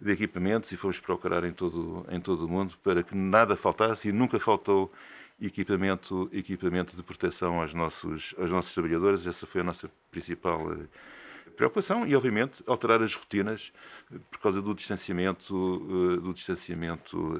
de 0.04 0.12
equipamentos 0.12 0.70
e 0.70 0.76
fomos 0.76 1.00
procurar 1.00 1.44
em 1.44 1.52
todo, 1.52 2.04
em 2.10 2.20
todo 2.20 2.44
o 2.44 2.48
mundo 2.48 2.74
para 2.82 3.02
que 3.02 3.14
nada 3.16 3.56
faltasse 3.56 4.10
e 4.10 4.12
nunca 4.12 4.38
faltou 4.38 4.92
equipamento, 5.40 6.28
equipamento 6.32 6.94
de 6.94 7.02
proteção 7.02 7.60
aos 7.60 7.72
nossos, 7.72 8.34
aos 8.38 8.50
nossos 8.50 8.74
trabalhadores. 8.74 9.26
Essa 9.26 9.46
foi 9.46 9.62
a 9.62 9.64
nossa 9.64 9.90
principal 10.10 10.72
eh, 10.72 10.86
preocupação 11.56 12.06
e, 12.06 12.14
obviamente, 12.14 12.62
alterar 12.66 13.02
as 13.02 13.14
rotinas 13.14 13.72
eh, 14.12 14.18
por 14.30 14.40
causa 14.40 14.60
do 14.60 14.74
distanciamento, 14.74 15.54
eh, 15.54 16.20
do 16.20 16.34
distanciamento 16.34 17.38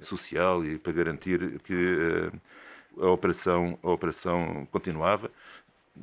social 0.00 0.64
e 0.64 0.78
para 0.78 0.92
garantir 0.92 1.60
que 1.60 2.30
a 3.00 3.08
operação, 3.08 3.78
a 3.82 3.90
operação 3.90 4.66
continuava. 4.70 5.30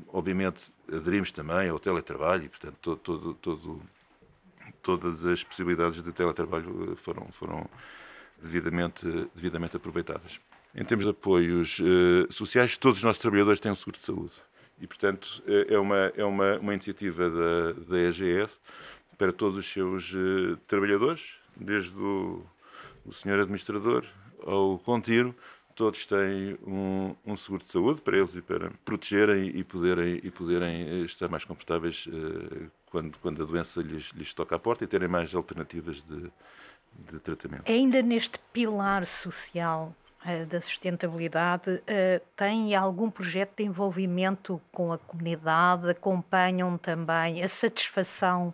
Obviamente, 0.10 0.72
aderimos 0.92 1.32
também 1.32 1.70
ao 1.70 1.80
teletrabalho 1.80 2.46
e, 2.46 2.50
portanto, 2.50 2.78
todo, 2.82 2.98
todo, 2.98 3.34
todo, 3.36 3.82
todas 4.84 5.26
as 5.26 5.44
possibilidades 5.44 6.04
de 6.04 6.12
teletrabalho 6.12 6.96
foram, 6.98 7.28
foram 7.32 7.68
devidamente, 8.42 9.06
devidamente 9.34 9.78
aproveitadas. 9.78 10.40
Em 10.76 10.84
termos 10.84 11.06
de 11.06 11.12
apoios 11.12 11.80
uh, 11.80 12.32
sociais, 12.32 12.78
todos 12.78 13.00
os 13.00 13.04
nossos 13.04 13.22
trabalhadores 13.22 13.60
têm 13.60 13.72
um 13.72 13.76
seguro 13.76 13.98
de 13.98 14.04
saúde. 14.04 14.34
E, 14.80 14.88
portanto, 14.88 15.44
é, 15.48 15.74
é 15.76 15.80
uma, 15.80 16.12
é 16.16 16.26
uma, 16.26 16.58
uma 16.60 16.74
iniciativa 16.74 17.30
da, 17.30 17.74
da 17.88 17.98
EGF 17.98 18.54
para 19.18 19.32
todos 19.32 19.58
os 19.58 19.72
seus 19.72 20.12
trabalhadores, 20.68 21.36
desde 21.56 21.96
o, 21.96 22.44
o 23.06 23.14
senhor 23.14 23.40
administrador 23.40 24.06
ao 24.46 24.80
contínuo, 24.80 25.34
todos 25.76 26.06
têm 26.06 26.58
um, 26.66 27.16
um, 27.26 27.36
seguro 27.36 27.64
de 27.64 27.70
saúde 27.72 28.02
para 28.02 28.18
eles 28.18 28.36
e 28.36 28.42
para 28.42 28.72
protegerem 28.86 29.52
e 29.56 29.64
poderem, 29.64 30.20
e 30.24 30.30
poderem 30.30 30.88
eh, 30.88 31.06
estar 31.06 31.28
mais 31.30 31.44
confortáveis 31.46 32.06
uh, 32.08 32.72
quando, 32.94 33.18
quando 33.18 33.42
a 33.42 33.46
doença 33.46 33.82
lhes, 33.82 34.12
lhes 34.12 34.36
toca 34.36 34.56
à 34.56 34.60
porta 34.60 34.84
e 34.84 34.88
terem 34.88 35.08
mais 35.08 35.34
alternativas 35.34 36.04
de, 36.04 36.32
de 37.12 37.20
tratamento. 37.20 37.68
Ainda 37.68 38.04
neste 38.04 38.38
pilar 38.54 39.08
social 39.08 39.96
eh, 40.24 40.46
da 40.46 40.62
sustentabilidade 40.62 41.82
têm 42.36 42.76
algum 42.76 43.10
projeto 43.10 43.58
de 43.58 43.64
envolvimento 43.64 44.62
com 44.72 44.94
a 44.94 45.00
comunidade? 45.00 45.90
Acompanham 45.90 46.78
também 46.78 47.42
a 47.42 47.48
satisfação, 47.48 48.54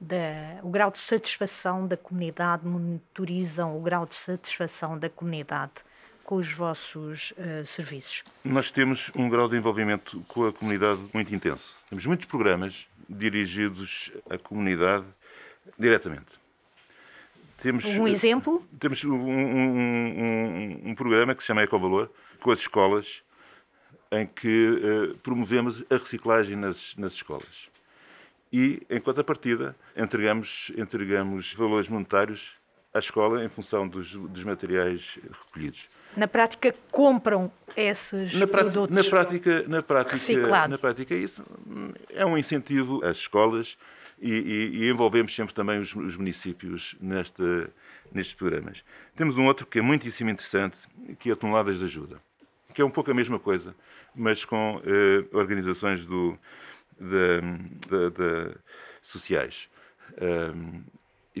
da, 0.00 0.58
o 0.64 0.68
grau 0.68 0.90
de 0.90 0.98
satisfação 0.98 1.86
da 1.86 1.96
comunidade? 1.96 2.66
Monitorizam 2.66 3.78
o 3.78 3.80
grau 3.80 4.04
de 4.04 4.16
satisfação 4.16 4.98
da 4.98 5.08
comunidade 5.08 5.74
com 6.30 6.36
os 6.36 6.52
vossos 6.52 7.32
uh, 7.32 7.66
serviços? 7.66 8.22
Nós 8.44 8.70
temos 8.70 9.10
um 9.16 9.28
grau 9.28 9.48
de 9.48 9.56
envolvimento 9.56 10.20
com 10.28 10.46
a 10.46 10.52
comunidade 10.52 11.00
muito 11.12 11.34
intenso. 11.34 11.74
Temos 11.88 12.06
muitos 12.06 12.26
programas 12.26 12.86
dirigidos 13.08 14.12
à 14.30 14.38
comunidade 14.38 15.04
diretamente. 15.76 16.38
Temos, 17.58 17.84
um 17.84 18.06
exemplo? 18.06 18.64
Temos 18.78 19.02
um, 19.02 19.12
um, 19.12 19.78
um, 20.84 20.90
um 20.90 20.94
programa 20.94 21.34
que 21.34 21.42
se 21.42 21.48
chama 21.48 21.64
Ecovalor, 21.64 22.08
com 22.38 22.52
as 22.52 22.60
escolas, 22.60 23.24
em 24.12 24.24
que 24.24 24.68
uh, 24.68 25.18
promovemos 25.18 25.82
a 25.90 25.96
reciclagem 25.96 26.54
nas, 26.54 26.94
nas 26.96 27.14
escolas. 27.14 27.68
E, 28.52 28.86
em 28.88 29.00
contrapartida, 29.00 29.74
entregamos, 29.96 30.70
entregamos 30.76 31.52
valores 31.54 31.88
monetários 31.88 32.52
à 32.92 32.98
escola 32.98 33.44
em 33.44 33.48
função 33.48 33.86
dos, 33.86 34.12
dos 34.12 34.44
materiais 34.44 35.18
recolhidos. 35.46 35.88
Na 36.16 36.26
prática, 36.26 36.74
compram 36.90 37.52
esses 37.76 38.34
na 38.34 38.46
produtos 38.46 38.94
na 38.94 39.04
prática, 39.04 39.64
na 39.68 39.82
prática, 39.82 40.68
na 40.68 40.78
prática, 40.78 41.14
isso 41.14 41.44
é 42.10 42.26
um 42.26 42.36
incentivo 42.36 43.04
às 43.04 43.18
escolas 43.18 43.78
e, 44.20 44.32
e, 44.32 44.82
e 44.82 44.90
envolvemos 44.90 45.34
sempre 45.34 45.54
também 45.54 45.78
os, 45.78 45.94
os 45.94 46.16
municípios 46.16 46.96
nesta, 47.00 47.70
nestes 48.12 48.34
programas. 48.34 48.82
Temos 49.14 49.38
um 49.38 49.46
outro 49.46 49.66
que 49.66 49.78
é 49.78 49.82
muitíssimo 49.82 50.30
interessante, 50.30 50.78
que 51.18 51.30
é 51.30 51.34
Toneladas 51.34 51.78
de 51.78 51.84
Ajuda, 51.84 52.20
que 52.74 52.82
é 52.82 52.84
um 52.84 52.90
pouco 52.90 53.10
a 53.12 53.14
mesma 53.14 53.38
coisa, 53.38 53.74
mas 54.14 54.44
com 54.44 54.82
eh, 54.84 55.24
organizações 55.32 56.04
do, 56.04 56.36
sociais. 59.00 59.68
Um, 60.20 60.82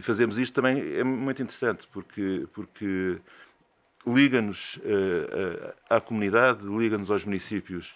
e 0.00 0.02
fazemos 0.02 0.38
isto 0.38 0.54
também 0.54 0.94
é 0.94 1.04
muito 1.04 1.42
interessante, 1.42 1.86
porque, 1.92 2.46
porque 2.54 3.18
liga-nos 4.06 4.76
uh, 4.76 5.74
à 5.90 6.00
comunidade, 6.00 6.66
liga-nos 6.66 7.10
aos 7.10 7.22
municípios 7.22 7.94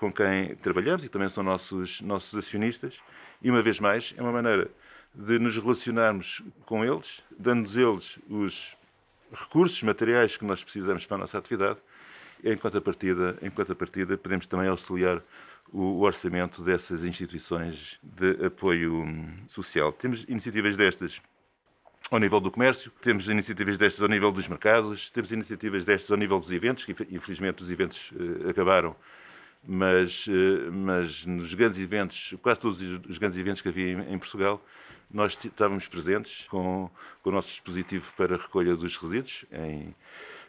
com 0.00 0.10
quem 0.10 0.56
trabalhamos 0.56 1.04
e 1.04 1.10
também 1.10 1.28
são 1.28 1.44
nossos, 1.44 2.00
nossos 2.00 2.34
acionistas 2.38 2.98
e, 3.42 3.50
uma 3.50 3.60
vez 3.60 3.78
mais, 3.78 4.14
é 4.16 4.22
uma 4.22 4.32
maneira 4.32 4.70
de 5.14 5.38
nos 5.38 5.54
relacionarmos 5.58 6.42
com 6.64 6.82
eles, 6.82 7.22
dando-nos 7.38 7.76
eles 7.76 8.18
os 8.30 8.74
recursos 9.30 9.82
materiais 9.82 10.38
que 10.38 10.46
nós 10.46 10.64
precisamos 10.64 11.04
para 11.04 11.18
a 11.18 11.20
nossa 11.20 11.36
atividade. 11.36 11.80
E, 12.42 12.50
em 12.50 12.56
contrapartida, 12.56 13.36
em 13.42 13.50
contrapartida 13.50 14.16
podemos 14.16 14.46
também 14.46 14.68
auxiliar 14.68 15.22
o 15.70 16.00
orçamento 16.00 16.62
dessas 16.62 17.04
instituições 17.04 18.00
de 18.02 18.46
apoio 18.46 19.04
social. 19.48 19.92
Temos 19.92 20.24
iniciativas 20.26 20.78
destas 20.78 21.20
ao 22.10 22.18
nível 22.18 22.40
do 22.40 22.50
comércio, 22.50 22.92
temos 23.00 23.28
iniciativas 23.28 23.78
destas 23.78 24.02
ao 24.02 24.08
nível 24.08 24.30
dos 24.30 24.46
mercados, 24.48 25.10
temos 25.10 25.32
iniciativas 25.32 25.84
destas 25.84 26.10
ao 26.10 26.16
nível 26.16 26.38
dos 26.38 26.52
eventos, 26.52 26.84
que 26.84 26.92
infelizmente 27.10 27.62
os 27.62 27.70
eventos 27.70 28.12
uh, 28.12 28.50
acabaram 28.50 28.94
mas, 29.64 30.26
eh, 30.28 30.70
mas 30.70 31.24
nos 31.24 31.54
grandes 31.54 31.78
eventos, 31.78 32.34
quase 32.42 32.60
todos 32.60 32.80
os 32.80 33.18
grandes 33.18 33.38
eventos 33.38 33.62
que 33.62 33.68
havia 33.68 33.92
em, 33.92 34.14
em 34.14 34.18
Portugal, 34.18 34.60
nós 35.10 35.38
estávamos 35.44 35.86
presentes 35.86 36.46
com, 36.48 36.90
com, 37.22 37.30
o 37.30 37.32
nosso 37.32 37.48
dispositivo 37.48 38.12
para 38.16 38.36
recolha 38.36 38.74
dos 38.74 38.96
resíduos 38.96 39.44
em 39.52 39.94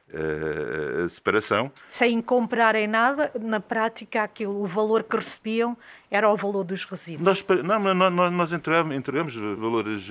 uh, 0.10 1.10
separação. 1.10 1.72
Sem 1.92 2.22
comprarem 2.22 2.88
nada, 2.88 3.32
na 3.40 3.60
prática 3.60 4.24
aquilo, 4.24 4.62
o 4.62 4.66
valor 4.66 5.04
que 5.04 5.16
recebiam 5.16 5.78
era 6.10 6.30
o 6.30 6.36
valor 6.36 6.64
dos 6.64 6.86
resíduos. 6.86 7.46
Nós, 7.46 7.64
não, 7.64 7.94
nós, 8.12 8.34
nós 8.34 8.54
entregamos, 8.54 8.96
entregamos 8.96 9.36
valores 9.36 10.10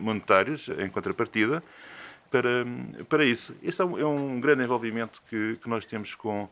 monetários 0.00 0.68
em 0.78 0.88
contrapartida 0.88 1.62
para, 2.30 2.64
para 3.08 3.24
isso. 3.24 3.54
Este 3.62 3.82
é 3.82 3.84
um, 3.84 3.98
é 3.98 4.06
um 4.06 4.40
grande 4.40 4.62
envolvimento 4.62 5.20
que, 5.28 5.56
que 5.56 5.68
nós 5.68 5.84
temos 5.84 6.14
com, 6.14 6.48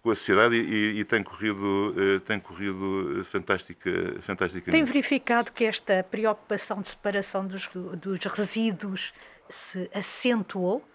com 0.00 0.10
a 0.10 0.14
sociedade 0.14 0.54
e, 0.54 1.00
e, 1.00 1.04
tem 1.04 1.22
corrido, 1.22 1.94
eh, 1.98 2.20
tem 2.20 2.38
corrido 2.38 3.24
fantástica, 3.24 3.90
fantasticamente. 4.20 4.70
Tem 4.70 4.84
verificado 4.84 5.52
que 5.52 5.64
esta 5.64 6.04
preocupação 6.04 6.80
de 6.80 6.88
separação 6.88 7.46
dos, 7.46 7.68
dos 8.00 8.24
resíduos 8.26 9.12
se 9.50 9.90
acentuou? 9.92 10.86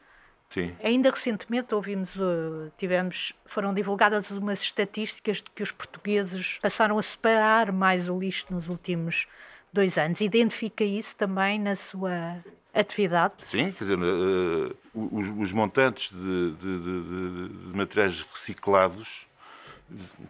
Sim. 0.54 0.72
Ainda 0.84 1.10
recentemente 1.10 1.74
ouvimos, 1.74 2.16
eh, 2.16 2.70
tivemos, 2.78 3.34
foram 3.44 3.74
divulgadas 3.74 4.30
umas 4.30 4.62
estatísticas 4.62 5.38
de 5.38 5.50
que 5.50 5.64
os 5.64 5.72
portugueses 5.72 6.60
passaram 6.62 6.96
a 7.00 7.02
separar 7.02 7.72
mais 7.72 8.08
o 8.08 8.20
lixo 8.20 8.46
nos 8.52 8.70
últimos 8.70 9.28
dois 9.74 9.98
anos. 9.98 10.22
Identifica 10.22 10.84
isso 10.84 11.16
também 11.16 11.60
na 11.60 11.76
sua 11.76 12.38
atividade? 12.72 13.34
Sim, 13.40 13.72
quer 13.72 13.84
dizer, 13.84 13.98
uh, 13.98 14.78
os, 14.94 15.28
os, 15.40 15.52
montantes 15.52 16.12
de, 16.12 16.52
de, 16.52 16.80
de, 16.80 17.72
de, 17.72 17.76
materiais 17.76 18.22
reciclados 18.22 19.26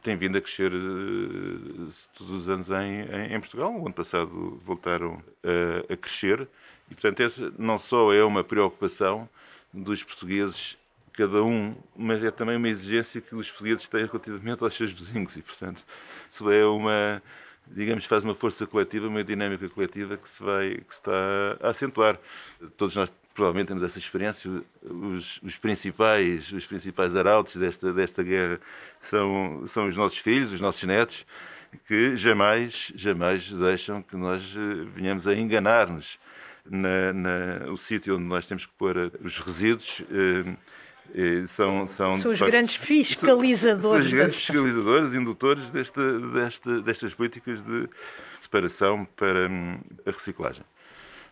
têm 0.01 0.15
vindo 0.15 0.38
a 0.38 0.42
crescer 0.42 0.72
uh, 0.74 1.92
todos 2.18 2.32
os 2.32 2.48
anos 2.48 2.70
em, 2.70 3.01
em, 3.01 3.34
em, 3.36 3.39
Portugal. 3.42 3.74
O 3.74 3.82
ano 3.86 3.94
passado 3.94 4.62
voltaram 4.63 5.22
a, 5.44 5.94
a 5.94 5.98
crescer 5.98 6.48
e, 6.89 6.94
portanto, 6.94 7.20
essa 7.20 7.51
não 7.60 7.77
só 7.77 8.13
é 8.13 8.24
uma 8.24 8.42
preocupação 8.42 9.27
dos 9.74 10.03
portugueses 10.03 10.77
cada 11.13 11.44
um, 11.44 11.75
mas 11.96 12.24
é 12.24 12.32
também 12.32 12.58
uma 12.58 12.70
exigência 12.70 13.22
que 13.22 13.36
os 13.36 13.50
portugueses 13.50 13.88
têm 13.88 14.06
relativamente 14.06 14.63
aos 14.63 14.75
seus 14.75 14.92
vizinhos 14.92 15.36
e, 15.38 15.42
portanto, 15.42 15.84
isso 16.27 16.51
é 16.51 16.65
uma, 16.65 17.22
digamos, 17.68 18.06
faz 18.06 18.24
uma 18.24 18.34
força 18.34 18.65
coletiva, 18.65 19.08
uma 19.08 19.24
dinâmica 19.24 19.70
coletiva 19.70 20.18
que 20.18 20.27
se 20.27 20.44
vai, 20.44 20.77
que 20.77 20.94
se 20.94 21.01
está 21.01 21.12
a 21.62 21.70
acentuar. 21.70 22.20
Todos 22.77 22.96
nós 22.96 23.13
provavelmente 23.34 23.68
temos 23.68 23.84
essa 23.84 24.00
experiência. 24.00 24.50
Os, 24.84 25.39
os 25.44 25.58
principais, 25.58 26.51
os 26.51 26.65
principais 26.65 27.15
arautos 27.15 27.56
desta 27.56 27.94
desta 27.94 28.24
guerra 28.24 28.60
são 29.00 29.65
são 29.68 29.88
os 29.88 29.96
nossos 29.96 30.18
filhos, 30.18 30.51
os 30.51 30.62
nossos 30.62 30.84
netos, 30.84 31.25
que 31.88 32.15
jamais 32.15 32.92
jamais 32.96 33.51
deixam 33.51 34.01
que 34.01 34.15
nós 34.15 34.42
eh, 34.56 34.86
venhamos 34.96 35.27
a 35.27 35.36
enganar-nos 35.36 36.20
na, 36.70 37.13
na, 37.13 37.72
o 37.72 37.77
sítio 37.77 38.15
onde 38.15 38.25
nós 38.25 38.46
temos 38.46 38.65
que 38.65 38.74
pôr 38.74 39.12
os 39.24 39.39
resíduos. 39.39 40.01
Eh, 40.12 40.55
eh, 41.15 41.48
são, 41.48 41.86
são, 41.86 42.15
são 42.15 42.32
os 42.32 42.39
facto, 42.39 42.51
grandes 42.51 42.75
fiscalizadores. 42.77 43.82
São, 43.82 43.91
são 43.91 44.00
os 44.00 44.13
grandes 44.13 44.36
fiscalizadores, 44.38 45.13
indutores 45.13 45.70
desta, 45.72 46.20
desta, 46.20 46.82
destas 46.82 47.13
políticas 47.13 47.62
de 47.62 47.89
separação 48.39 49.05
para 49.15 49.50
hum, 49.50 49.79
a 50.05 50.12
reciclagem. 50.12 50.63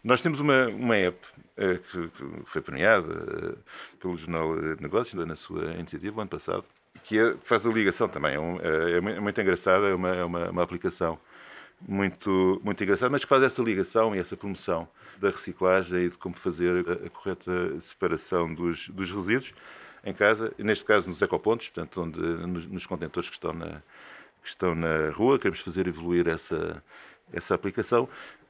Nós 0.04 0.22
temos 0.22 0.40
uma, 0.40 0.68
uma 0.68 0.96
app 0.96 1.18
uh, 1.58 1.80
que, 1.80 2.08
que, 2.10 2.46
foi 2.46 2.62
premiada 2.62 3.08
uh, 3.08 3.58
pelo 4.00 4.18
Jornal 4.18 4.60
de 4.60 4.82
Negócios, 4.82 5.26
na 5.26 5.36
sua 5.36 5.74
iniciativa, 5.74 6.18
o 6.18 6.22
ano 6.22 6.30
passado, 6.30 6.68
que 7.04 7.20
é, 7.20 7.36
faz 7.44 7.66
a 7.66 7.70
ligação 7.70 8.10
também. 8.10 8.34
É, 8.34 8.40
um, 8.40 8.60
é, 8.60 8.98
é 8.98 9.20
muito 9.20 9.40
engraçada, 9.40 9.88
é 9.88 9.94
uma, 9.94 10.26
uma, 10.26 10.50
uma 10.50 10.64
aplicação 10.64 11.20
muito, 11.88 12.62
muito 12.64 12.84
engraçada, 12.84 13.10
mas 13.10 13.24
que 13.24 13.30
faz 13.30 13.44
essa 13.44 13.62
ligação 13.62 14.16
e 14.16 14.20
essa 14.20 14.38
promoção 14.38 14.88
da 15.20 15.30
reciclagem 15.30 16.06
e 16.06 16.10
de 16.10 16.18
como 16.18 16.36
fazer 16.36 16.86
a, 16.88 17.06
a 17.06 17.10
correta 17.10 17.80
separação 17.80 18.54
dos, 18.54 18.90
dos 18.90 19.12
resíduos 19.12 19.54
em 20.04 20.14
casa, 20.14 20.52
neste 20.58 20.84
caso 20.84 21.08
nos 21.10 21.22
ecopontos, 21.22 21.70
portanto, 21.70 22.02
onde, 22.02 22.20
nos, 22.20 22.66
nos 22.66 22.86
contentores 22.86 23.30
que 23.30 23.36
estão, 23.36 23.54
na, 23.54 23.82
que 24.42 24.50
estão 24.50 24.74
na 24.74 25.12
rua, 25.12 25.38
queremos 25.38 25.60
fazer 25.60 25.88
evoluir 25.88 26.28
essa, 26.28 26.84
essa 27.32 27.54
aplicação 27.54 28.10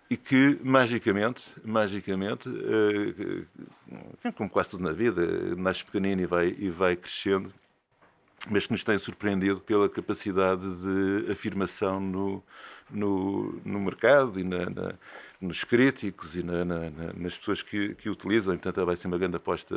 e 0.09 0.17
que 0.17 0.59
magicamente, 0.61 1.45
magicamente, 1.63 2.49
eh, 4.23 4.31
como 4.35 4.49
quase 4.49 4.71
tudo 4.71 4.83
na 4.83 4.91
vida, 4.91 5.55
nasce 5.55 5.85
pequenino 5.85 6.21
e 6.21 6.25
vai, 6.25 6.55
e 6.57 6.69
vai 6.69 6.95
crescendo, 6.95 7.53
mas 8.49 8.65
que 8.65 8.73
nos 8.73 8.83
tem 8.83 8.97
surpreendido 8.97 9.61
pela 9.61 9.87
capacidade 9.87 10.61
de 10.61 11.31
afirmação 11.31 11.99
no, 11.99 12.43
no, 12.91 13.59
no 13.65 13.79
mercado 13.79 14.39
e 14.39 14.43
na, 14.43 14.69
na, 14.69 14.93
nos 15.39 15.63
críticos 15.63 16.35
e 16.35 16.43
na, 16.43 16.63
nas 17.15 17.37
pessoas 17.37 17.61
que, 17.61 17.95
que 17.95 18.09
utilizam. 18.09 18.55
Portanto, 18.55 18.85
vai 18.85 18.95
ser 18.95 19.07
uma 19.07 19.17
grande 19.17 19.37
aposta. 19.37 19.75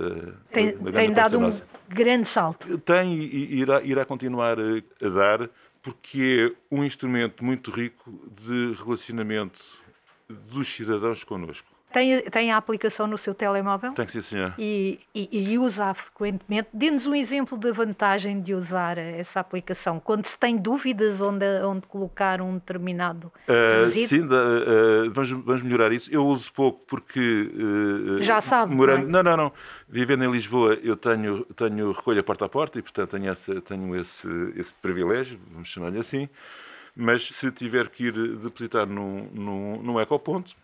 Tem, 0.53 0.77
grande 0.77 0.93
tem 0.93 1.13
dado 1.13 1.39
um 1.39 1.61
grande 1.89 2.29
salto. 2.29 2.79
Tem 2.79 3.15
e 3.15 3.55
irá, 3.61 3.83
irá 3.83 4.05
continuar 4.05 4.59
a 4.59 5.09
dar, 5.09 5.49
porque 5.83 6.53
é 6.53 6.75
um 6.75 6.85
instrumento 6.85 7.45
muito 7.45 7.71
rico 7.71 8.13
de 8.43 8.75
relacionamento 8.83 9.61
dos 10.29 10.69
cidadãos 10.69 11.25
connosco. 11.25 11.74
Tem, 11.95 12.23
tem 12.23 12.51
a 12.51 12.57
aplicação 12.57 13.07
no 13.07 13.17
seu 13.17 13.33
telemóvel? 13.33 13.93
Tem, 13.93 14.09
sim, 14.09 14.21
senhor. 14.21 14.53
E, 14.59 14.99
e, 15.15 15.53
e 15.53 15.57
usa 15.57 15.95
frequentemente. 15.95 16.69
Dê-nos 16.73 17.07
um 17.07 17.15
exemplo 17.15 17.57
da 17.57 17.71
vantagem 17.71 18.41
de 18.41 18.53
usar 18.53 18.99
essa 18.99 19.39
aplicação. 19.39 20.01
Quando 20.01 20.25
se 20.25 20.37
tem 20.37 20.57
dúvidas 20.57 21.21
onde, 21.21 21.47
onde 21.63 21.87
colocar 21.87 22.41
um 22.41 22.55
determinado 22.55 23.33
uh, 23.49 23.89
Sim, 23.91 24.25
uh, 24.25 25.09
vamos, 25.13 25.31
vamos 25.31 25.63
melhorar 25.63 25.93
isso. 25.93 26.13
Eu 26.13 26.27
uso 26.27 26.53
pouco 26.53 26.81
porque... 26.85 27.49
Uh, 27.55 28.21
Já 28.25 28.41
sabe, 28.41 28.75
morando, 28.75 29.09
não, 29.09 29.21
é? 29.21 29.23
não, 29.23 29.37
não, 29.37 29.45
não. 29.45 29.53
Vivendo 29.89 30.25
em 30.25 30.33
Lisboa, 30.33 30.75
eu 30.83 30.97
tenho, 30.97 31.45
tenho 31.55 31.93
recolha 31.93 32.25
porta 32.25 32.47
a 32.47 32.49
porta 32.49 32.77
e, 32.77 32.83
portanto, 32.83 33.11
tenho, 33.11 33.31
essa, 33.31 33.61
tenho 33.61 33.95
esse, 33.95 34.27
esse 34.57 34.75
privilégio, 34.75 35.39
vamos 35.53 35.69
chamar-lhe 35.69 36.01
assim. 36.01 36.29
Mas 36.97 37.25
se 37.25 37.53
tiver 37.53 37.89
que 37.89 38.07
ir 38.07 38.13
depositar 38.39 38.85
num, 38.85 39.29
num, 39.33 39.81
num 39.81 40.01
ecoponto, 40.01 40.57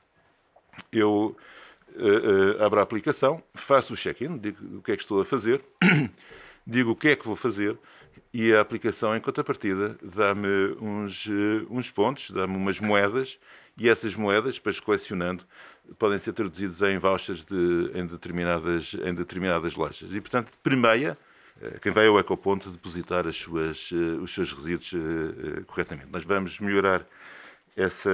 eu 0.92 1.36
uh, 1.94 2.58
uh, 2.60 2.64
abro 2.64 2.80
a 2.80 2.82
aplicação, 2.82 3.42
faço 3.54 3.94
o 3.94 3.96
check-in, 3.96 4.38
digo 4.38 4.78
o 4.78 4.82
que 4.82 4.92
é 4.92 4.96
que 4.96 5.02
estou 5.02 5.20
a 5.20 5.24
fazer, 5.24 5.62
digo 6.66 6.90
o 6.90 6.96
que 6.96 7.08
é 7.08 7.16
que 7.16 7.26
vou 7.26 7.36
fazer 7.36 7.76
e 8.32 8.52
a 8.52 8.60
aplicação, 8.60 9.16
em 9.16 9.20
contrapartida, 9.20 9.96
dá-me 10.02 10.76
uns, 10.80 11.26
uh, 11.26 11.66
uns 11.70 11.90
pontos, 11.90 12.30
dá-me 12.30 12.56
umas 12.56 12.78
moedas 12.78 13.38
e 13.76 13.88
essas 13.88 14.14
moedas, 14.14 14.54
depois 14.54 14.78
colecionando, 14.78 15.44
podem 15.98 16.18
ser 16.18 16.32
traduzidas 16.32 16.80
em 16.82 16.98
vouchers 16.98 17.44
de, 17.44 17.90
em, 17.94 18.06
determinadas, 18.06 18.94
em 18.94 19.14
determinadas 19.14 19.74
lojas. 19.74 20.12
E, 20.12 20.20
portanto, 20.20 20.52
primeia 20.62 21.16
quem 21.82 21.92
vai 21.92 22.06
ao 22.06 22.18
ecoponto 22.18 22.70
depositar 22.70 23.26
as 23.26 23.36
suas, 23.36 23.90
os 24.22 24.32
seus 24.32 24.50
resíduos 24.50 24.92
corretamente. 25.66 26.08
Nós 26.10 26.24
vamos 26.24 26.58
melhorar 26.58 27.04
essa, 27.80 28.10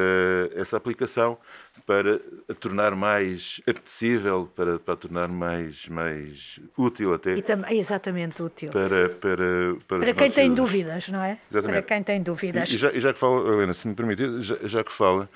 essa 0.55 0.77
aplicação 0.77 1.39
para 1.85 2.21
a 2.49 2.55
tornar 2.55 2.95
mais 2.95 3.61
apetecível, 3.67 4.51
para, 4.55 4.79
para 4.79 4.95
a 4.95 4.97
tornar 4.97 5.29
mais, 5.29 5.89
mais 5.89 6.61
útil 6.77 7.15
até. 7.15 7.37
E 7.37 7.43
também, 7.43 7.79
exatamente 7.79 8.43
útil. 8.43 8.71
Para, 8.71 9.09
para, 9.09 9.77
para, 9.87 9.99
para 9.99 10.15
quem 10.15 10.31
tem 10.31 10.55
dúvidas, 10.55 11.09
não 11.09 11.23
é? 11.23 11.39
Exatamente. 11.51 11.73
Para 11.73 11.83
quem 11.83 12.03
tem 12.03 12.23
dúvidas. 12.23 12.71
E, 12.71 12.75
e, 12.75 12.79
já, 12.79 12.93
e 12.93 13.01
já 13.01 13.13
que 13.13 13.19
fala, 13.19 13.53
Helena, 13.53 13.75
se 13.75 13.87
me 13.87 13.95
permitir, 13.95 14.41
já, 14.41 14.57
já, 14.63 14.85
que 14.85 14.93
fala, 14.93 15.29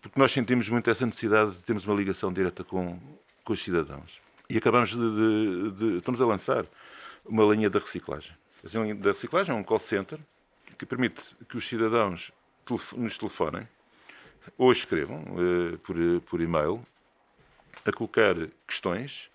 porque 0.00 0.18
nós 0.18 0.32
sentimos 0.32 0.68
muito 0.68 0.88
essa 0.90 1.06
necessidade 1.06 1.52
de 1.52 1.62
termos 1.62 1.86
uma 1.86 1.94
ligação 1.94 2.32
direta 2.32 2.62
com, 2.64 2.98
com 3.44 3.52
os 3.52 3.62
cidadãos. 3.62 4.20
E 4.48 4.58
acabamos 4.58 4.90
de, 4.90 4.96
de, 4.96 5.70
de 5.70 5.96
Estamos 5.98 6.20
a 6.20 6.26
lançar 6.26 6.66
uma 7.24 7.44
linha 7.44 7.70
da 7.70 7.78
reciclagem. 7.78 8.32
A 8.64 8.78
linha 8.78 8.94
da 8.94 9.10
reciclagem 9.10 9.54
é 9.54 9.58
um 9.58 9.62
call 9.62 9.78
center 9.78 10.18
que 10.76 10.86
permite 10.86 11.22
que 11.48 11.56
os 11.56 11.66
cidadãos 11.66 12.32
nos 12.96 13.18
telefonem 13.18 13.66
ou 14.56 14.72
escrevam 14.72 15.22
uh, 15.22 15.78
por, 15.78 15.96
por 16.26 16.40
e-mail 16.40 16.84
a 17.84 17.92
colocar 17.92 18.34
questões, 18.66 19.30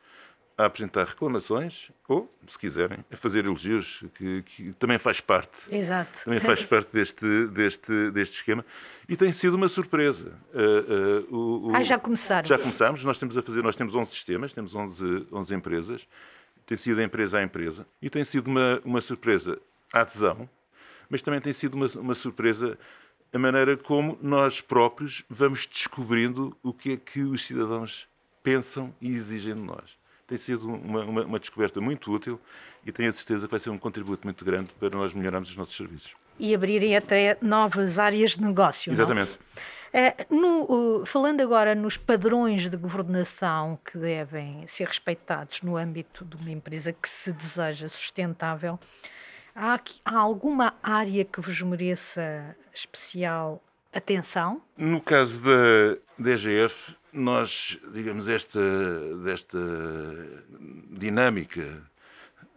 a 0.57 0.65
apresentar 0.65 1.05
reclamações 1.05 1.91
ou, 2.07 2.31
se 2.47 2.57
quiserem, 2.57 2.99
a 3.11 3.15
fazer 3.17 3.45
elogios, 3.45 4.03
que, 4.15 4.43
que 4.43 4.73
também 4.73 4.97
faz 4.97 5.19
parte. 5.19 5.51
Exato. 5.69 6.23
Também 6.23 6.39
faz 6.39 6.63
parte 6.65 6.89
deste, 6.93 7.47
deste, 7.47 8.11
deste 8.11 8.37
esquema. 8.37 8.65
E 9.07 9.17
tem 9.17 9.31
sido 9.31 9.55
uma 9.55 9.67
surpresa. 9.67 10.31
Uh, 10.53 11.31
uh, 11.31 11.35
o, 11.35 11.71
o, 11.71 11.75
ah, 11.75 11.83
já 11.83 11.99
começaram? 11.99 12.47
Já 12.47 12.57
começámos. 12.57 13.03
Nós 13.03 13.17
temos 13.17 13.37
a 13.37 13.41
fazer, 13.41 13.61
nós 13.61 13.75
temos 13.75 13.95
11 13.95 14.11
sistemas, 14.11 14.53
temos 14.53 14.73
11, 14.73 15.27
11 15.31 15.55
empresas. 15.55 16.07
Tem 16.65 16.77
sido 16.77 17.01
empresa 17.01 17.39
a 17.39 17.43
empresa. 17.43 17.85
E 18.01 18.09
tem 18.09 18.23
sido 18.23 18.47
uma, 18.47 18.81
uma 18.85 19.01
surpresa 19.01 19.59
a 19.91 20.01
adesão, 20.01 20.49
mas 21.09 21.21
também 21.21 21.39
tem 21.39 21.53
sido 21.53 21.75
uma, 21.75 21.87
uma 21.95 22.15
surpresa 22.15 22.77
a 23.35 23.37
maneira 23.37 23.75
como 23.75 24.17
nós 24.21 24.61
próprios 24.61 25.25
vamos 25.29 25.67
descobrindo 25.67 26.55
o 26.63 26.71
que 26.71 26.93
é 26.93 26.97
que 26.97 27.19
os 27.19 27.45
cidadãos 27.45 28.07
pensam 28.41 28.95
e 29.01 29.13
exigem 29.13 29.53
de 29.53 29.59
nós. 29.59 29.97
Tem 30.25 30.37
sido 30.37 30.65
uma, 30.69 31.03
uma, 31.03 31.25
uma 31.25 31.37
descoberta 31.37 31.81
muito 31.81 32.09
útil 32.13 32.39
e 32.85 32.93
tenho 32.93 33.09
a 33.09 33.11
certeza 33.13 33.45
que 33.45 33.51
vai 33.51 33.59
ser 33.59 33.71
um 33.71 33.77
contributo 33.77 34.25
muito 34.25 34.45
grande 34.45 34.69
para 34.79 34.89
nós 34.89 35.13
melhorarmos 35.13 35.49
os 35.49 35.57
nossos 35.57 35.75
serviços. 35.75 36.13
E 36.39 36.55
abrirem 36.55 36.95
até 36.95 37.37
novas 37.41 37.99
áreas 37.99 38.31
de 38.31 38.41
negócio. 38.41 38.93
Exatamente. 38.93 39.37
É, 39.91 40.25
no, 40.29 41.01
uh, 41.01 41.05
falando 41.05 41.41
agora 41.41 41.75
nos 41.75 41.97
padrões 41.97 42.69
de 42.69 42.77
governação 42.77 43.77
que 43.83 43.97
devem 43.97 44.65
ser 44.65 44.87
respeitados 44.87 45.61
no 45.61 45.75
âmbito 45.75 46.23
de 46.23 46.37
uma 46.37 46.51
empresa 46.51 46.93
que 46.93 47.09
se 47.09 47.33
deseja 47.33 47.89
sustentável, 47.89 48.79
Há, 49.55 49.75
aqui, 49.75 50.01
há 50.03 50.17
alguma 50.17 50.75
área 50.83 51.23
que 51.23 51.39
vos 51.39 51.61
mereça 51.61 52.55
especial 52.73 53.63
atenção? 53.93 54.61
No 54.77 54.99
caso 54.99 55.41
da 55.41 55.97
DGF, 56.19 56.97
nós, 57.13 57.79
digamos, 57.93 58.27
esta, 58.27 58.59
desta 59.23 59.57
dinâmica 60.89 61.81